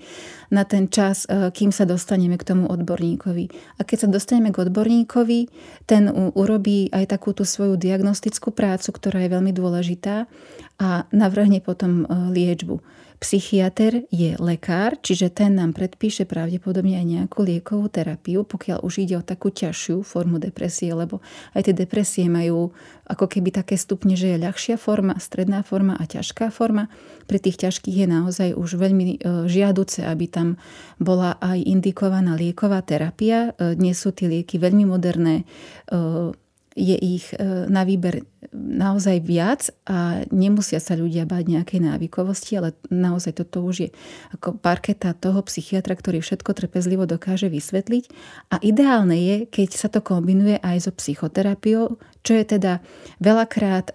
na 0.55 0.63
ten 0.63 0.87
čas, 0.87 1.27
kým 1.27 1.75
sa 1.75 1.83
dostaneme 1.83 2.39
k 2.39 2.47
tomu 2.47 2.71
odborníkovi. 2.71 3.51
A 3.77 3.83
keď 3.83 4.07
sa 4.07 4.09
dostaneme 4.15 4.55
k 4.55 4.63
odborníkovi, 4.63 5.51
ten 5.91 6.07
urobí 6.15 6.95
aj 6.95 7.19
takú 7.19 7.35
tú 7.35 7.43
svoju 7.43 7.75
diagnostickú 7.75 8.55
prácu, 8.55 8.95
ktorá 8.95 9.27
je 9.27 9.35
veľmi 9.35 9.51
dôležitá 9.51 10.31
a 10.79 11.11
navrhne 11.11 11.59
potom 11.59 12.07
liečbu. 12.31 12.79
Psychiatr 13.25 14.05
je 14.13 14.37
lekár, 14.37 15.01
čiže 15.01 15.33
ten 15.33 15.57
nám 15.57 15.73
predpíše 15.73 16.29
pravdepodobne 16.29 17.01
aj 17.01 17.07
nejakú 17.09 17.41
liekovú 17.41 17.89
terapiu, 17.89 18.45
pokiaľ 18.45 18.85
už 18.85 19.01
ide 19.01 19.17
o 19.17 19.25
takú 19.25 19.49
ťažšiu 19.49 20.05
formu 20.05 20.37
depresie, 20.37 20.93
lebo 20.93 21.25
aj 21.57 21.65
tie 21.65 21.73
depresie 21.73 22.29
majú 22.29 22.77
ako 23.09 23.25
keby 23.25 23.49
také 23.49 23.81
stupne, 23.81 24.13
že 24.13 24.37
je 24.37 24.45
ľahšia 24.45 24.77
forma, 24.77 25.17
stredná 25.17 25.65
forma 25.65 25.97
a 25.97 26.05
ťažká 26.05 26.53
forma. 26.53 26.93
Pri 27.25 27.41
tých 27.41 27.65
ťažkých 27.65 28.05
je 28.05 28.07
naozaj 28.13 28.49
už 28.61 28.77
veľmi 28.77 29.17
e, 29.17 29.19
žiaduce, 29.49 30.05
aby 30.05 30.29
tam 30.29 30.61
bola 31.01 31.41
aj 31.41 31.65
indikovaná 31.65 32.37
lieková 32.37 32.85
terapia. 32.85 33.57
E, 33.57 33.73
dnes 33.73 33.97
sú 33.97 34.13
tie 34.13 34.29
lieky 34.29 34.61
veľmi 34.61 34.85
moderné, 34.85 35.49
e, 35.89 36.37
je 36.75 36.99
ich 36.99 37.31
e, 37.31 37.39
na 37.71 37.87
výber 37.87 38.27
naozaj 38.55 39.23
viac 39.23 39.71
a 39.87 40.27
nemusia 40.35 40.83
sa 40.83 40.99
ľudia 40.99 41.23
báť 41.23 41.47
nejakej 41.47 41.81
návykovosti, 41.87 42.59
ale 42.59 42.75
naozaj 42.91 43.43
toto 43.43 43.63
už 43.63 43.77
je 43.87 43.91
ako 44.35 44.59
parketa 44.59 45.15
toho 45.15 45.39
psychiatra, 45.47 45.95
ktorý 45.95 46.19
všetko 46.19 46.51
trpezlivo 46.51 47.07
dokáže 47.07 47.47
vysvetliť. 47.47 48.05
A 48.51 48.59
ideálne 48.59 49.15
je, 49.15 49.37
keď 49.47 49.69
sa 49.75 49.89
to 49.91 50.03
kombinuje 50.03 50.59
aj 50.59 50.91
so 50.91 50.93
psychoterapiou, 50.95 51.95
čo 52.27 52.33
je 52.35 52.45
teda 52.45 52.83
veľakrát 53.23 53.95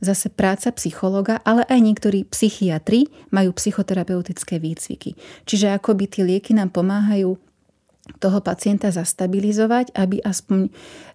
zase 0.00 0.28
práca 0.32 0.72
psychologa, 0.76 1.40
ale 1.44 1.64
aj 1.68 1.80
niektorí 1.80 2.28
psychiatri 2.28 3.08
majú 3.32 3.56
psychoterapeutické 3.56 4.60
výcviky. 4.60 5.16
Čiže 5.48 5.76
akoby 5.76 6.04
tie 6.08 6.22
lieky 6.24 6.52
nám 6.52 6.72
pomáhajú 6.72 7.36
toho 8.20 8.44
pacienta 8.44 8.92
zastabilizovať, 8.92 9.96
aby 9.96 10.20
aspoň 10.20 10.68
e, 10.68 10.70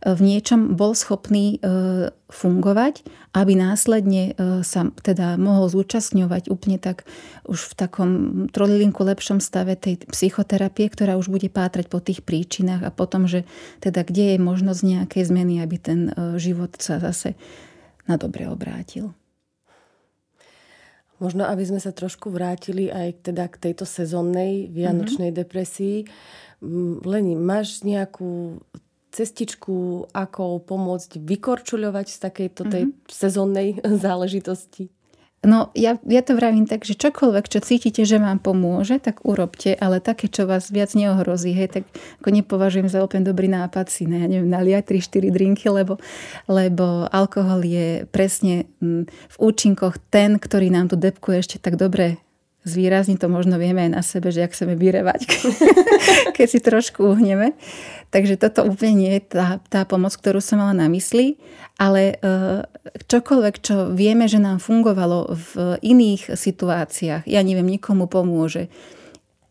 v 0.10 0.22
niečom 0.26 0.74
bol 0.74 0.98
schopný 0.98 1.62
e, 1.62 2.10
fungovať, 2.34 3.06
aby 3.38 3.54
následne 3.54 4.34
e, 4.34 4.66
sa 4.66 4.90
teda 5.06 5.38
mohol 5.38 5.70
zúčastňovať 5.70 6.50
úplne 6.50 6.82
tak 6.82 7.06
už 7.46 7.74
v 7.74 7.74
takom 7.78 8.12
trolilinku 8.50 9.06
lepšom 9.06 9.38
stave 9.38 9.78
tej 9.78 10.02
psychoterapie, 10.10 10.90
ktorá 10.90 11.14
už 11.22 11.30
bude 11.30 11.54
pátrať 11.54 11.94
po 11.94 12.02
tých 12.02 12.26
príčinách 12.26 12.82
a 12.82 12.90
potom, 12.90 13.30
že 13.30 13.46
teda 13.86 14.02
kde 14.02 14.36
je 14.36 14.38
možnosť 14.42 14.82
nejakej 14.82 15.24
zmeny, 15.30 15.62
aby 15.62 15.78
ten 15.78 16.00
život 16.42 16.74
sa 16.82 16.98
zase 16.98 17.38
na 18.10 18.18
dobre 18.18 18.50
obrátil. 18.50 19.14
Možno, 21.20 21.44
aby 21.44 21.64
sme 21.68 21.80
sa 21.84 21.92
trošku 21.92 22.32
vrátili 22.32 22.88
aj 22.88 23.32
teda 23.32 23.52
k 23.52 23.70
tejto 23.70 23.84
sezónnej 23.84 24.72
vianočnej 24.72 25.32
mm-hmm. 25.32 25.42
depresii. 25.44 25.98
Leni, 27.04 27.36
máš 27.36 27.84
nejakú 27.84 28.64
cestičku, 29.12 30.08
ako 30.16 30.64
pomôcť 30.64 31.20
vykorčuľovať 31.20 32.08
z 32.08 32.18
takejto 32.24 32.62
tej 32.72 32.84
mm-hmm. 32.88 33.12
sezónnej 33.12 33.68
záležitosti? 34.06 34.92
No, 35.40 35.72
ja, 35.72 35.96
ja 36.04 36.20
to 36.20 36.36
vravím 36.36 36.68
tak, 36.68 36.84
že 36.84 37.00
čokoľvek, 37.00 37.46
čo 37.48 37.64
cítite, 37.64 38.04
že 38.04 38.20
vám 38.20 38.44
pomôže, 38.44 39.00
tak 39.00 39.24
urobte, 39.24 39.72
ale 39.72 40.04
také, 40.04 40.28
čo 40.28 40.44
vás 40.44 40.68
viac 40.68 40.92
neohrozí, 40.92 41.56
hej, 41.56 41.80
tak 41.80 41.84
ako 42.20 42.30
nepovažujem 42.36 42.92
za 42.92 43.00
úplne 43.00 43.24
dobrý 43.24 43.48
nápad 43.48 43.88
si, 43.88 44.04
ne, 44.04 44.20
ja 44.20 44.28
neviem, 44.28 44.52
naliať 44.52 44.92
3-4 45.00 45.32
drinky, 45.32 45.66
lebo, 45.72 45.96
lebo 46.52 47.08
alkohol 47.08 47.64
je 47.64 48.04
presne 48.12 48.68
v 49.08 49.36
účinkoch 49.40 49.96
ten, 50.12 50.36
ktorý 50.36 50.76
nám 50.76 50.92
tu 50.92 51.00
depku 51.00 51.32
ešte 51.32 51.56
tak 51.56 51.80
dobre 51.80 52.20
zvýrazniť 52.68 53.18
to 53.20 53.28
možno 53.32 53.56
vieme 53.56 53.88
aj 53.88 53.92
na 53.92 54.04
sebe, 54.04 54.30
že 54.36 54.44
ak 54.44 54.52
chceme 54.52 54.76
vyrevať, 54.76 55.22
keď 56.36 56.48
si 56.48 56.60
trošku 56.60 57.16
uhneme. 57.16 57.56
Takže 58.10 58.42
toto 58.42 58.66
úplne 58.66 59.06
nie 59.06 59.12
je 59.20 59.24
tá, 59.38 59.48
tá 59.70 59.86
pomoc, 59.86 60.12
ktorú 60.18 60.42
som 60.42 60.60
mala 60.60 60.74
na 60.74 60.90
mysli, 60.90 61.38
ale 61.78 62.18
e, 62.20 62.66
čokoľvek, 63.06 63.56
čo 63.62 63.76
vieme, 63.94 64.26
že 64.26 64.42
nám 64.42 64.60
fungovalo 64.60 65.32
v 65.32 65.78
iných 65.80 66.34
situáciách, 66.34 67.30
ja 67.30 67.42
neviem, 67.46 67.70
nikomu 67.70 68.10
pomôže 68.10 68.68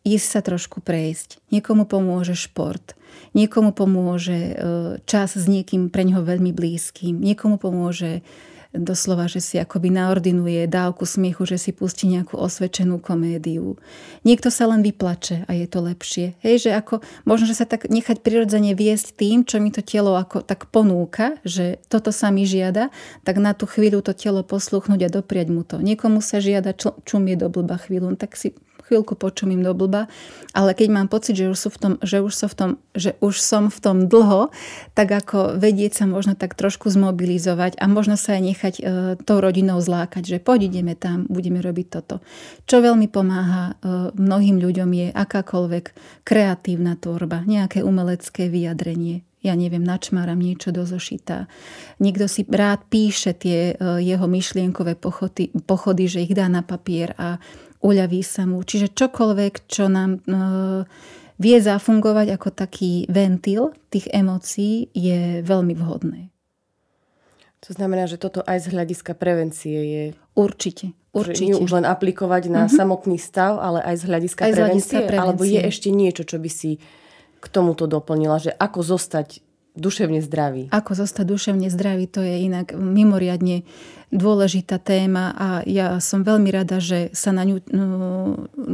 ísť 0.02 0.26
sa 0.26 0.40
trošku 0.40 0.80
prejsť, 0.80 1.38
niekomu 1.52 1.84
pomôže 1.84 2.34
šport, 2.34 2.98
niekomu 3.32 3.76
pomôže 3.76 4.36
e, 4.36 4.54
čas 5.04 5.36
s 5.36 5.46
niekým 5.46 5.92
pre 5.92 6.02
ňoho 6.08 6.24
veľmi 6.24 6.50
blízkym, 6.50 7.20
niekomu 7.20 7.60
pomôže 7.60 8.24
doslova, 8.76 9.24
že 9.24 9.40
si 9.40 9.56
akoby 9.56 9.88
naordinuje 9.88 10.68
dávku 10.68 11.08
smiechu, 11.08 11.48
že 11.48 11.56
si 11.56 11.70
pustí 11.72 12.04
nejakú 12.04 12.36
osvedčenú 12.36 13.00
komédiu. 13.00 13.80
Niekto 14.28 14.52
sa 14.52 14.68
len 14.68 14.84
vyplače 14.84 15.48
a 15.48 15.56
je 15.56 15.64
to 15.64 15.80
lepšie. 15.80 16.36
Hej, 16.44 16.68
že 16.68 16.70
ako, 16.76 17.00
možno, 17.24 17.48
že 17.48 17.56
sa 17.56 17.64
tak 17.64 17.88
nechať 17.88 18.20
prirodzene 18.20 18.76
viesť 18.76 19.16
tým, 19.16 19.48
čo 19.48 19.56
mi 19.56 19.72
to 19.72 19.80
telo 19.80 20.12
ako 20.20 20.44
tak 20.44 20.68
ponúka, 20.68 21.40
že 21.48 21.80
toto 21.88 22.12
sa 22.12 22.28
mi 22.28 22.44
žiada, 22.44 22.92
tak 23.24 23.40
na 23.40 23.56
tú 23.56 23.64
chvíľu 23.64 24.04
to 24.04 24.12
telo 24.12 24.44
posluchnúť 24.44 25.08
a 25.08 25.12
dopriať 25.12 25.48
mu 25.48 25.64
to. 25.64 25.80
Niekomu 25.80 26.20
sa 26.20 26.36
žiada 26.36 26.76
čumie 27.08 27.40
do 27.40 27.48
blba 27.48 27.80
chvíľu, 27.80 28.12
no 28.12 28.18
tak 28.20 28.36
si 28.36 28.52
chvíľku 28.88 29.14
počumím 29.14 29.60
do 29.60 29.76
blba, 29.76 30.08
ale 30.56 30.72
keď 30.72 30.88
mám 30.88 31.08
pocit, 31.12 31.36
že 31.36 31.52
už, 31.52 31.58
sú 31.60 31.68
v 31.68 31.78
tom, 31.78 31.92
že, 32.00 32.24
už 32.24 32.32
som 32.32 32.48
v 32.48 32.56
tom, 32.56 32.70
že 32.96 33.10
už 33.20 33.34
som 33.36 33.68
v 33.68 33.78
tom 33.78 33.96
dlho, 34.08 34.48
tak 34.96 35.12
ako 35.12 35.60
vedieť 35.60 36.02
sa 36.02 36.04
možno 36.08 36.32
tak 36.32 36.56
trošku 36.56 36.88
zmobilizovať 36.88 37.76
a 37.76 37.84
možno 37.86 38.16
sa 38.16 38.40
aj 38.40 38.42
nechať 38.42 38.74
e, 38.80 38.82
tou 39.20 39.38
rodinou 39.44 39.78
zlákať, 39.84 40.24
že 40.24 40.38
poď 40.40 40.72
ideme 40.72 40.96
tam, 40.96 41.28
budeme 41.28 41.60
robiť 41.60 41.86
toto. 41.92 42.24
Čo 42.64 42.80
veľmi 42.80 43.12
pomáha 43.12 43.76
e, 43.76 44.12
mnohým 44.16 44.56
ľuďom 44.56 44.90
je 44.90 45.06
akákoľvek 45.12 45.84
kreatívna 46.24 46.96
tvorba, 46.96 47.44
nejaké 47.44 47.84
umelecké 47.84 48.48
vyjadrenie 48.48 49.28
ja 49.38 49.54
neviem, 49.54 49.86
načmáram 49.86 50.38
niečo 50.38 50.74
do 50.74 50.82
zošita. 50.82 51.46
Niekto 52.02 52.26
si 52.26 52.42
rád 52.42 52.82
píše 52.90 53.38
tie 53.38 53.74
e, 53.78 54.02
jeho 54.02 54.26
myšlienkové 54.26 54.98
pochody, 54.98 55.54
pochody, 55.62 56.10
že 56.10 56.26
ich 56.26 56.34
dá 56.34 56.50
na 56.50 56.66
papier 56.66 57.14
a 57.14 57.38
uľaví 57.82 58.20
sa 58.26 58.44
mu. 58.44 58.62
Čiže 58.62 58.94
čokoľvek, 58.94 59.70
čo 59.70 59.86
nám 59.86 60.18
e, 60.18 60.20
vie 61.38 61.56
zafungovať 61.62 62.34
ako 62.34 62.48
taký 62.50 63.06
ventil 63.06 63.74
tých 63.90 64.10
emócií, 64.10 64.90
je 64.92 65.40
veľmi 65.46 65.74
vhodné. 65.78 66.30
To 67.66 67.74
znamená, 67.74 68.06
že 68.06 68.22
toto 68.22 68.38
aj 68.46 68.66
z 68.66 68.66
hľadiska 68.70 69.18
prevencie 69.18 69.78
je... 69.82 70.04
Určite. 70.38 70.94
Určite. 71.10 71.50
Nie 71.50 71.58
už 71.58 71.82
len 71.82 71.86
aplikovať 71.88 72.46
na 72.46 72.70
uh-huh. 72.70 72.76
samotný 72.78 73.18
stav, 73.18 73.58
ale 73.58 73.82
aj 73.82 73.96
z 73.98 74.04
hľadiska, 74.06 74.40
aj 74.46 74.52
prevencie, 74.54 74.62
z 74.62 74.70
hľadiska 74.70 74.98
prevencie. 75.10 75.24
Alebo 75.26 75.42
je 75.42 75.60
ešte 75.66 75.88
niečo, 75.90 76.22
čo 76.22 76.38
by 76.38 76.50
si 76.52 76.78
k 77.38 77.46
tomuto 77.50 77.90
doplnila, 77.90 78.38
že 78.38 78.54
ako 78.54 78.82
zostať 78.82 79.42
duševne 79.76 80.22
zdravý. 80.24 80.72
Ako 80.72 80.96
zostať 80.96 81.26
duševne 81.28 81.68
zdravý, 81.68 82.08
to 82.08 82.24
je 82.24 82.46
inak 82.46 82.72
mimoriadne 82.72 83.66
dôležitá 84.08 84.80
téma 84.80 85.36
a 85.36 85.48
ja 85.68 86.00
som 86.00 86.24
veľmi 86.24 86.48
rada, 86.48 86.80
že 86.80 87.12
sa 87.12 87.28
na 87.28 87.44
ňu 87.44 87.60
no, 87.68 87.86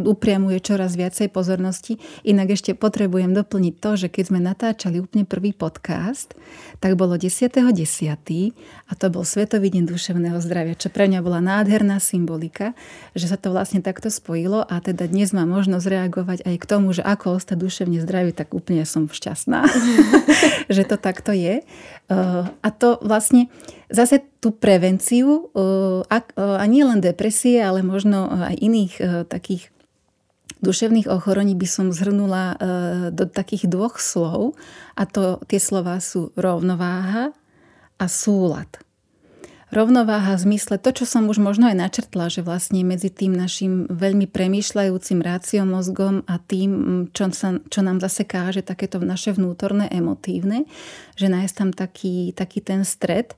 upriamuje 0.06 0.62
čoraz 0.62 0.94
viacej 0.94 1.26
pozornosti. 1.34 1.98
Inak 2.22 2.54
ešte 2.54 2.78
potrebujem 2.78 3.34
doplniť 3.34 3.74
to, 3.82 3.90
že 3.98 4.08
keď 4.10 4.24
sme 4.30 4.38
natáčali 4.38 5.02
úplne 5.02 5.26
prvý 5.26 5.50
podcast, 5.50 6.38
tak 6.78 6.94
bolo 6.94 7.18
10.10. 7.18 7.74
10. 7.74 8.14
a 8.86 8.92
to 8.94 9.06
bol 9.10 9.26
Svetový 9.26 9.74
deň 9.74 9.90
duševného 9.90 10.38
zdravia, 10.38 10.78
čo 10.78 10.86
pre 10.92 11.10
mňa 11.10 11.20
bola 11.24 11.42
nádherná 11.42 11.98
symbolika, 11.98 12.78
že 13.18 13.26
sa 13.26 13.34
to 13.34 13.50
vlastne 13.50 13.82
takto 13.82 14.14
spojilo 14.14 14.62
a 14.62 14.78
teda 14.78 15.10
dnes 15.10 15.34
mám 15.34 15.50
možnosť 15.50 15.86
reagovať 15.90 16.38
aj 16.46 16.56
k 16.62 16.68
tomu, 16.68 16.94
že 16.94 17.02
ako 17.02 17.42
ostať 17.42 17.58
duševne 17.58 17.98
zdravý, 17.98 18.30
tak 18.30 18.54
úplne 18.54 18.86
som 18.86 19.10
šťastná, 19.10 19.66
že 20.74 20.82
to 20.86 20.93
takto 20.96 21.32
je. 21.34 21.62
A 22.60 22.68
to 22.74 23.00
vlastne 23.00 23.48
zase 23.88 24.20
tú 24.40 24.52
prevenciu 24.52 25.48
a, 26.08 26.18
a 26.36 26.64
nie 26.68 26.84
len 26.84 27.00
depresie, 27.00 27.64
ale 27.64 27.80
možno 27.80 28.28
aj 28.28 28.56
iných 28.60 28.94
takých 29.28 29.72
duševných 30.64 31.08
ochorení 31.12 31.52
by 31.56 31.68
som 31.68 31.92
zhrnula 31.92 32.56
do 33.12 33.24
takých 33.28 33.68
dvoch 33.68 34.00
slov 34.00 34.56
a 34.96 35.04
to 35.04 35.40
tie 35.48 35.60
slova 35.60 36.00
sú 36.00 36.32
rovnováha 36.36 37.32
a 38.00 38.06
súlad. 38.08 38.68
Rovnováha 39.74 40.38
v 40.38 40.54
zmysle 40.54 40.78
to, 40.78 40.94
čo 40.94 41.02
som 41.02 41.26
už 41.26 41.42
možno 41.42 41.66
aj 41.66 41.74
načrtla, 41.74 42.30
že 42.30 42.46
vlastne 42.46 42.86
medzi 42.86 43.10
tým 43.10 43.34
našim 43.34 43.90
veľmi 43.90 44.30
premýšľajúcim 44.30 45.18
ráciomozgom 45.18 46.22
a 46.30 46.38
tým, 46.38 46.70
čo, 47.10 47.26
sa, 47.34 47.58
čo 47.58 47.82
nám 47.82 47.98
zase 47.98 48.22
káže 48.22 48.62
takéto 48.62 49.02
naše 49.02 49.34
vnútorné 49.34 49.90
emotívne, 49.90 50.70
že 51.18 51.26
nájsť 51.26 51.54
tam 51.58 51.70
taký, 51.74 52.30
taký 52.38 52.62
ten 52.62 52.86
stred, 52.86 53.34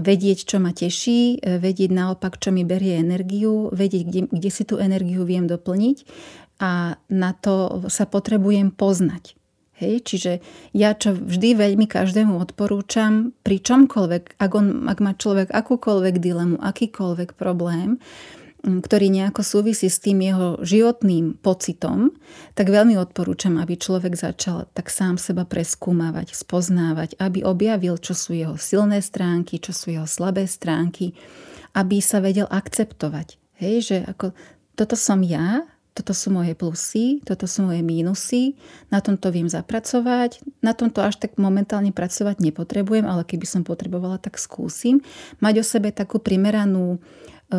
vedieť, 0.00 0.48
čo 0.48 0.56
ma 0.64 0.72
teší, 0.72 1.44
vedieť 1.44 1.92
naopak, 1.92 2.40
čo 2.40 2.56
mi 2.56 2.64
berie 2.64 2.96
energiu, 2.96 3.68
vedieť, 3.68 4.02
kde, 4.08 4.20
kde 4.32 4.50
si 4.52 4.64
tú 4.64 4.80
energiu 4.80 5.28
viem 5.28 5.44
doplniť 5.44 6.08
a 6.56 6.96
na 7.12 7.30
to 7.36 7.84
sa 7.92 8.08
potrebujem 8.08 8.72
poznať. 8.72 9.36
Hej, 9.76 10.08
čiže 10.08 10.32
ja 10.72 10.96
čo 10.96 11.12
vždy 11.12 11.52
veľmi 11.52 11.84
každému 11.84 12.40
odporúčam, 12.40 13.36
pri 13.44 13.60
čomkoľvek, 13.60 14.40
ak, 14.40 14.50
on, 14.56 14.88
ak 14.88 14.98
má 15.04 15.12
človek 15.12 15.52
akúkoľvek 15.52 16.16
dilemu, 16.16 16.56
akýkoľvek 16.56 17.36
problém, 17.36 18.00
ktorý 18.64 19.12
nejako 19.12 19.44
súvisí 19.44 19.86
s 19.86 20.02
tým 20.02 20.24
jeho 20.24 20.58
životným 20.64 21.38
pocitom, 21.38 22.10
tak 22.58 22.72
veľmi 22.72 22.98
odporúčam, 22.98 23.60
aby 23.60 23.78
človek 23.78 24.16
začal 24.16 24.66
tak 24.72 24.88
sám 24.88 25.20
seba 25.20 25.44
preskúmavať, 25.44 26.34
spoznávať, 26.34 27.20
aby 27.20 27.44
objavil, 27.46 28.00
čo 28.00 28.16
sú 28.16 28.34
jeho 28.34 28.58
silné 28.58 29.04
stránky, 29.04 29.62
čo 29.62 29.70
sú 29.70 29.94
jeho 29.94 30.08
slabé 30.08 30.48
stránky, 30.48 31.14
aby 31.76 32.00
sa 32.02 32.18
vedel 32.18 32.48
akceptovať. 32.48 33.38
Hej, 33.60 33.76
že 33.92 33.96
ako 34.08 34.32
toto 34.72 34.96
som 34.98 35.20
ja, 35.20 35.62
toto 35.96 36.12
sú 36.12 36.28
moje 36.28 36.52
plusy, 36.52 37.24
toto 37.24 37.48
sú 37.48 37.64
moje 37.64 37.80
mínusy, 37.80 38.52
na 38.92 39.00
tomto 39.00 39.32
viem 39.32 39.48
zapracovať, 39.48 40.44
na 40.60 40.76
tomto 40.76 41.00
až 41.00 41.16
tak 41.16 41.40
momentálne 41.40 41.88
pracovať 41.88 42.44
nepotrebujem, 42.44 43.08
ale 43.08 43.24
keby 43.24 43.48
som 43.48 43.64
potrebovala, 43.64 44.20
tak 44.20 44.36
skúsim. 44.36 45.00
Mať 45.40 45.54
o 45.60 45.64
sebe 45.64 45.88
takú 45.96 46.20
primeranú 46.20 47.00
e, 47.48 47.58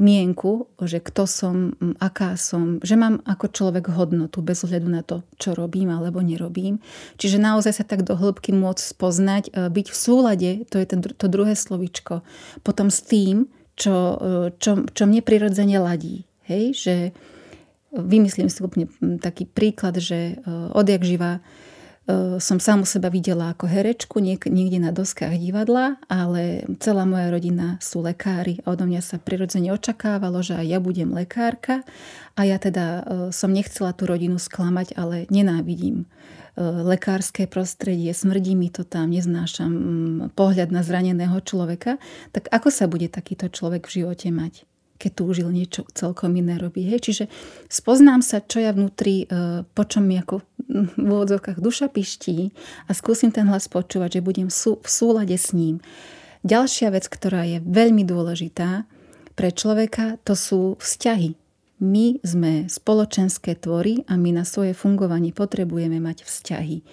mienku, 0.00 0.72
že 0.80 1.04
kto 1.04 1.28
som, 1.28 1.76
aká 2.00 2.40
som, 2.40 2.80
že 2.80 2.96
mám 2.96 3.20
ako 3.28 3.52
človek 3.52 3.92
hodnotu 3.92 4.40
bez 4.40 4.64
ohľadu 4.64 4.88
na 4.88 5.04
to, 5.04 5.20
čo 5.36 5.52
robím 5.52 5.92
alebo 5.92 6.24
nerobím. 6.24 6.80
Čiže 7.20 7.36
naozaj 7.36 7.76
sa 7.76 7.84
tak 7.84 8.08
do 8.08 8.16
hĺbky 8.16 8.56
môcť 8.56 8.84
spoznať, 8.96 9.44
e, 9.52 9.68
byť 9.68 9.86
v 9.92 9.96
súlade, 10.00 10.50
to 10.72 10.80
je 10.80 10.86
ten, 10.88 11.04
to 11.04 11.26
druhé 11.28 11.52
slovičko, 11.52 12.24
potom 12.64 12.88
s 12.88 13.04
tým, 13.04 13.52
čo, 13.76 14.16
e, 14.16 14.56
čo, 14.56 14.88
čo 14.88 15.02
mne 15.04 15.20
prirodzene 15.20 15.76
ladí. 15.76 16.24
Hej, 16.48 16.64
že 16.74 16.96
Vymyslím 17.90 18.46
si 18.46 18.62
úplne 18.62 18.86
taký 19.18 19.50
príklad, 19.50 19.98
že 19.98 20.38
e, 20.38 20.46
odjak 20.70 21.02
živa 21.02 21.42
e, 22.06 22.38
som 22.38 22.62
samu 22.62 22.86
seba 22.86 23.10
videla 23.10 23.50
ako 23.50 23.66
herečku 23.66 24.22
niekde 24.22 24.78
na 24.78 24.94
doskách 24.94 25.34
divadla, 25.34 25.98
ale 26.06 26.70
celá 26.78 27.02
moja 27.02 27.34
rodina 27.34 27.82
sú 27.82 27.98
lekári 28.06 28.62
a 28.62 28.78
odo 28.78 28.86
mňa 28.86 29.02
sa 29.02 29.18
prirodzene 29.18 29.74
očakávalo, 29.74 30.38
že 30.38 30.54
aj 30.54 30.66
ja 30.70 30.78
budem 30.78 31.10
lekárka 31.10 31.82
a 32.38 32.46
ja 32.46 32.62
teda 32.62 32.86
e, 32.86 33.02
som 33.34 33.50
nechcela 33.50 33.90
tú 33.90 34.06
rodinu 34.06 34.38
sklamať, 34.38 34.94
ale 34.94 35.26
nenávidím 35.26 36.06
lekárske 36.60 37.46
prostredie, 37.46 38.12
smrdí 38.12 38.52
mi 38.58 38.68
to 38.68 38.84
tam, 38.84 39.14
neznášam 39.14 39.72
pohľad 40.34 40.68
na 40.74 40.84
zraneného 40.84 41.38
človeka, 41.40 41.96
tak 42.34 42.50
ako 42.52 42.68
sa 42.68 42.84
bude 42.90 43.08
takýto 43.08 43.48
človek 43.48 43.88
v 43.88 44.02
živote 44.02 44.28
mať? 44.28 44.69
Keď 45.00 45.12
túžil 45.16 45.48
niečo 45.48 45.88
celkom 45.96 46.36
iné 46.36 46.60
robiť. 46.60 46.84
Hej. 46.92 47.00
Čiže 47.08 47.24
spoznám 47.72 48.20
sa, 48.20 48.44
čo 48.44 48.60
ja 48.60 48.76
vnútri, 48.76 49.24
e, 49.24 49.64
po 49.64 49.82
čom 49.88 50.04
mi 50.04 50.20
ako 50.20 50.44
v 51.00 51.08
úvodzovkách 51.08 51.56
duša 51.56 51.88
piští 51.88 52.52
a 52.84 52.92
skúsim 52.92 53.32
ten 53.32 53.48
hlas 53.48 53.64
počúvať, 53.72 54.20
že 54.20 54.26
budem 54.26 54.48
v 54.52 54.88
súlade 54.88 55.34
s 55.34 55.56
ním. 55.56 55.80
Ďalšia 56.44 56.92
vec, 56.92 57.08
ktorá 57.08 57.48
je 57.48 57.64
veľmi 57.64 58.04
dôležitá 58.04 58.84
pre 59.32 59.48
človeka, 59.56 60.20
to 60.20 60.36
sú 60.36 60.76
vzťahy. 60.76 61.32
My 61.80 62.20
sme 62.20 62.68
spoločenské 62.68 63.56
tvory 63.56 64.04
a 64.04 64.20
my 64.20 64.36
na 64.36 64.44
svoje 64.44 64.76
fungovanie 64.76 65.32
potrebujeme 65.32 65.96
mať 65.96 66.28
vzťahy. 66.28 66.84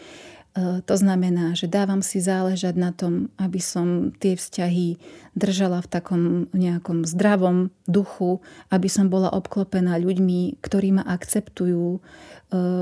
E, 0.58 0.82
to 0.82 0.96
znamená, 0.98 1.54
že 1.54 1.70
dávam 1.70 2.02
si 2.02 2.18
záležať 2.18 2.74
na 2.74 2.90
tom, 2.90 3.30
aby 3.38 3.62
som 3.62 4.10
tie 4.18 4.34
vzťahy 4.34 4.98
držala 5.38 5.86
v 5.86 5.88
takom 5.88 6.22
nejakom 6.58 7.06
zdravom 7.06 7.70
duchu, 7.86 8.42
aby 8.74 8.90
som 8.90 9.14
bola 9.14 9.30
obklopená 9.30 10.02
ľuďmi, 10.02 10.58
ktorí 10.58 10.98
ma 10.98 11.06
akceptujú, 11.06 11.86
e, 11.94 12.00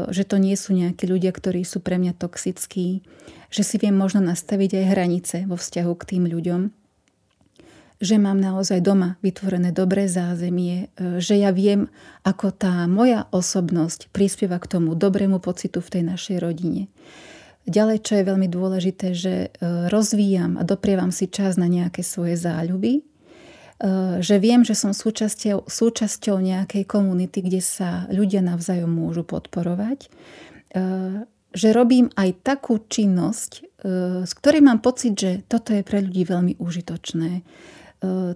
že 0.07 0.23
to 0.23 0.39
nie 0.39 0.55
sú 0.55 0.71
nejakí 0.71 1.03
ľudia, 1.03 1.35
ktorí 1.35 1.67
sú 1.67 1.83
pre 1.83 1.99
mňa 1.99 2.15
toxickí, 2.15 3.03
že 3.51 3.61
si 3.67 3.75
viem 3.75 3.93
možno 3.93 4.23
nastaviť 4.23 4.71
aj 4.79 4.89
hranice 4.95 5.37
vo 5.43 5.59
vzťahu 5.59 5.93
k 5.99 6.07
tým 6.15 6.23
ľuďom, 6.31 6.71
že 7.99 8.15
mám 8.19 8.39
naozaj 8.39 8.83
doma 8.83 9.15
vytvorené 9.19 9.75
dobré 9.75 10.07
zázemie, 10.07 10.87
e, 10.95 11.19
že 11.19 11.35
ja 11.35 11.51
viem, 11.51 11.91
ako 12.23 12.55
tá 12.55 12.87
moja 12.87 13.27
osobnosť 13.35 14.15
prispieva 14.15 14.63
k 14.63 14.79
tomu 14.79 14.95
dobrému 14.95 15.43
pocitu 15.43 15.83
v 15.83 15.91
tej 15.99 16.03
našej 16.07 16.39
rodine. 16.39 16.87
Ďalej, 17.65 18.05
čo 18.05 18.13
je 18.21 18.29
veľmi 18.29 18.45
dôležité, 18.45 19.17
že 19.17 19.49
e, 19.49 19.89
rozvíjam 19.89 20.61
a 20.61 20.63
doprievam 20.63 21.09
si 21.09 21.25
čas 21.25 21.57
na 21.57 21.65
nejaké 21.65 22.05
svoje 22.05 22.37
záľuby, 22.37 23.01
e, 23.01 23.03
že 24.21 24.37
viem, 24.37 24.61
že 24.61 24.77
som 24.77 24.93
súčasťou, 24.93 25.65
súčasťou 25.65 26.37
nejakej 26.37 26.85
komunity, 26.85 27.41
kde 27.41 27.61
sa 27.65 28.05
ľudia 28.13 28.45
navzájom 28.45 28.93
môžu 28.93 29.25
podporovať, 29.25 30.05
e, 30.05 30.09
že 31.55 31.67
robím 31.73 32.13
aj 32.13 32.29
takú 32.43 32.83
činnosť, 32.83 33.63
z 34.25 34.33
ktorej 34.41 34.65
mám 34.65 34.81
pocit, 34.81 35.13
že 35.13 35.31
toto 35.47 35.71
je 35.71 35.85
pre 35.85 36.01
ľudí 36.01 36.25
veľmi 36.25 36.57
užitočné. 36.57 37.45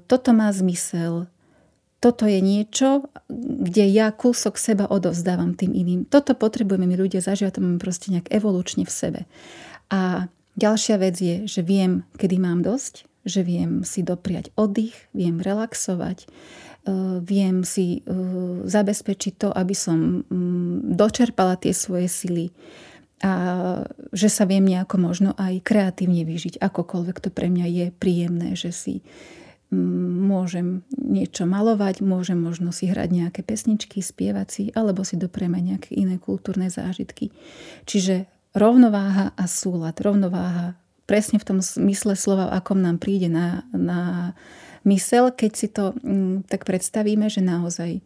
Toto 0.05 0.29
má 0.31 0.47
zmysel, 0.53 1.25
toto 1.99 2.23
je 2.23 2.39
niečo, 2.39 3.11
kde 3.27 3.83
ja 3.91 4.11
kúsok 4.15 4.55
seba 4.55 4.87
odovzdávam 4.87 5.51
tým 5.55 5.75
iným. 5.75 6.07
Toto 6.07 6.31
potrebujeme 6.31 6.87
my 6.87 6.95
ľudia 6.95 7.19
zažívať, 7.19 7.59
to 7.59 7.63
máme 7.63 7.79
proste 7.79 8.15
nejak 8.15 8.31
evolučne 8.31 8.87
v 8.87 8.91
sebe. 8.91 9.21
A 9.91 10.31
ďalšia 10.55 10.95
vec 10.95 11.19
je, 11.19 11.43
že 11.43 11.59
viem, 11.59 12.07
kedy 12.15 12.39
mám 12.39 12.63
dosť, 12.63 13.03
že 13.27 13.43
viem 13.43 13.83
si 13.83 13.99
dopriať 13.99 14.55
oddych, 14.55 14.95
viem 15.11 15.43
relaxovať, 15.43 16.23
viem 17.27 17.67
si 17.67 18.01
zabezpečiť 18.63 19.33
to, 19.35 19.49
aby 19.51 19.75
som 19.75 20.23
mm, 20.23 20.95
dočerpala 20.95 21.59
tie 21.59 21.75
svoje 21.75 22.07
sily 22.07 22.55
a 23.19 23.33
že 24.15 24.31
sa 24.31 24.47
viem 24.47 24.63
nejako 24.63 24.95
možno 24.95 25.29
aj 25.35 25.59
kreatívne 25.67 26.23
vyžiť, 26.23 26.63
akokoľvek 26.63 27.17
to 27.19 27.29
pre 27.35 27.51
mňa 27.51 27.67
je 27.67 27.85
príjemné, 27.91 28.55
že 28.55 28.71
si 28.71 29.03
môžem 29.69 30.81
niečo 30.97 31.45
malovať, 31.45 32.01
môžem 32.01 32.41
možno 32.41 32.73
si 32.73 32.89
hrať 32.89 33.09
nejaké 33.13 33.41
pesničky, 33.45 34.01
spievať 34.01 34.47
si, 34.49 34.63
alebo 34.73 35.05
si 35.05 35.13
doprieme 35.13 35.61
nejaké 35.61 35.93
iné 35.93 36.17
kultúrne 36.17 36.73
zážitky. 36.73 37.29
Čiže 37.85 38.25
rovnováha 38.57 39.37
a 39.37 39.45
súlad. 39.45 39.93
Rovnováha 40.01 40.73
presne 41.05 41.37
v 41.37 41.47
tom 41.47 41.59
smysle 41.61 42.17
slova, 42.17 42.49
akom 42.49 42.81
nám 42.81 42.97
príde 42.97 43.29
na, 43.29 43.65
na 43.69 44.33
mysel, 44.89 45.29
keď 45.33 45.51
si 45.53 45.67
to 45.69 45.93
mm, 46.01 46.49
tak 46.49 46.65
predstavíme, 46.65 47.29
že 47.29 47.45
naozaj 47.45 48.01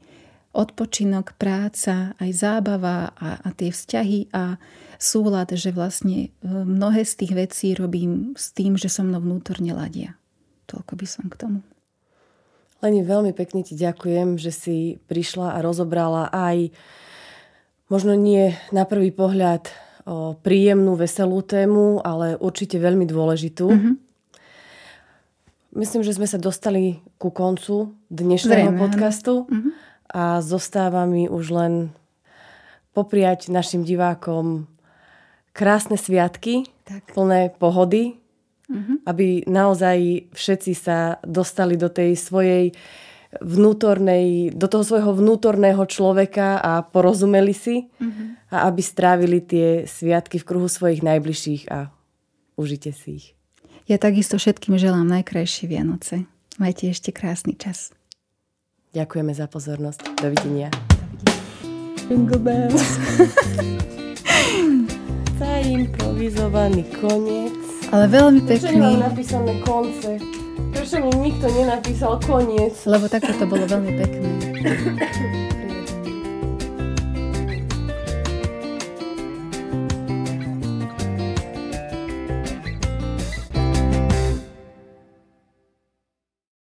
odpočinok, 0.53 1.33
práca, 1.35 2.13
aj 2.21 2.29
zábava 2.31 3.09
a, 3.17 3.41
a 3.41 3.49
tie 3.57 3.73
vzťahy 3.73 4.29
a 4.31 4.61
súlad, 5.01 5.49
že 5.49 5.73
vlastne 5.73 6.29
e, 6.29 6.47
mnohé 6.47 7.03
z 7.03 7.13
tých 7.25 7.33
vecí 7.33 7.67
robím 7.73 8.37
s 8.37 8.53
tým, 8.53 8.77
že 8.77 8.87
so 8.87 9.01
mnou 9.01 9.19
vnútorne 9.19 9.73
ladia. 9.73 10.13
Toľko 10.67 10.93
by 10.95 11.07
som 11.07 11.25
k 11.27 11.35
tomu. 11.35 11.59
Leni, 12.83 13.03
veľmi 13.03 13.31
pekne 13.31 13.63
ti 13.63 13.79
ďakujem, 13.79 14.35
že 14.35 14.51
si 14.51 14.77
prišla 15.07 15.55
a 15.55 15.63
rozobrala 15.63 16.27
aj 16.31 16.75
možno 17.87 18.15
nie 18.15 18.51
na 18.75 18.83
prvý 18.83 19.15
pohľad 19.15 19.71
o 20.03 20.35
príjemnú, 20.35 20.99
veselú 20.99 21.39
tému, 21.39 22.03
ale 22.03 22.35
určite 22.35 22.75
veľmi 22.75 23.07
dôležitú. 23.07 23.71
Mm-hmm. 23.71 23.95
Myslím, 25.79 26.01
že 26.03 26.11
sme 26.11 26.27
sa 26.27 26.35
dostali 26.35 26.99
ku 27.15 27.31
koncu 27.31 27.95
dnešného 28.11 28.75
Zrejme, 28.75 28.81
podcastu. 28.83 29.47
Mm-hmm 29.47 29.93
a 30.13 30.45
zostáva 30.45 31.09
mi 31.09 31.25
už 31.25 31.45
len 31.49 31.73
popriať 32.93 33.49
našim 33.49 33.81
divákom 33.81 34.69
krásne 35.57 35.97
sviatky, 35.97 36.69
tak. 36.85 37.09
plné 37.17 37.49
pohody, 37.57 38.21
mm-hmm. 38.69 38.97
aby 39.07 39.47
naozaj 39.49 40.29
všetci 40.31 40.73
sa 40.77 41.17
dostali 41.23 41.75
do 41.75 41.89
tej 41.91 42.15
svojej 42.15 42.71
vnútornej, 43.41 44.53
do 44.53 44.69
toho 44.69 44.85
svojho 44.85 45.17
vnútorného 45.17 45.81
človeka 45.89 46.61
a 46.61 46.85
porozumeli 46.85 47.53
si 47.55 47.89
mm-hmm. 47.89 48.53
a 48.53 48.69
aby 48.69 48.81
strávili 48.85 49.41
tie 49.41 49.89
sviatky 49.89 50.37
v 50.37 50.45
kruhu 50.45 50.69
svojich 50.69 51.01
najbližších 51.01 51.73
a 51.73 51.89
užite 52.59 52.93
si 52.93 53.09
ich. 53.17 53.27
Ja 53.89 53.97
takisto 53.99 54.37
všetkým 54.37 54.77
želám 54.77 55.09
najkrajšie 55.09 55.67
Vianoce. 55.67 56.29
Majte 56.61 56.93
ešte 56.93 57.09
krásny 57.09 57.57
čas. 57.57 57.89
Ďakujeme 58.93 59.33
za 59.33 59.49
pozornosť. 59.49 60.21
Dovidenia. 60.21 60.69
Jingle 62.05 62.37
bells. 62.37 62.77
Zaimprovizovaný 65.41 66.85
koniec. 67.01 67.62
Ale 67.93 68.09
veľmi 68.09 68.41
pekný. 68.49 68.81
Prečo 68.81 69.05
napísané 69.05 69.53
konce? 69.61 70.17
Prečo 70.73 70.97
mi 70.97 71.11
nikto 71.29 71.45
nenapísal 71.45 72.17
koniec? 72.25 72.73
Lebo 72.89 73.05
takto 73.05 73.37
to 73.37 73.45
bolo 73.45 73.69
veľmi 73.69 73.91
pekné. 74.01 74.29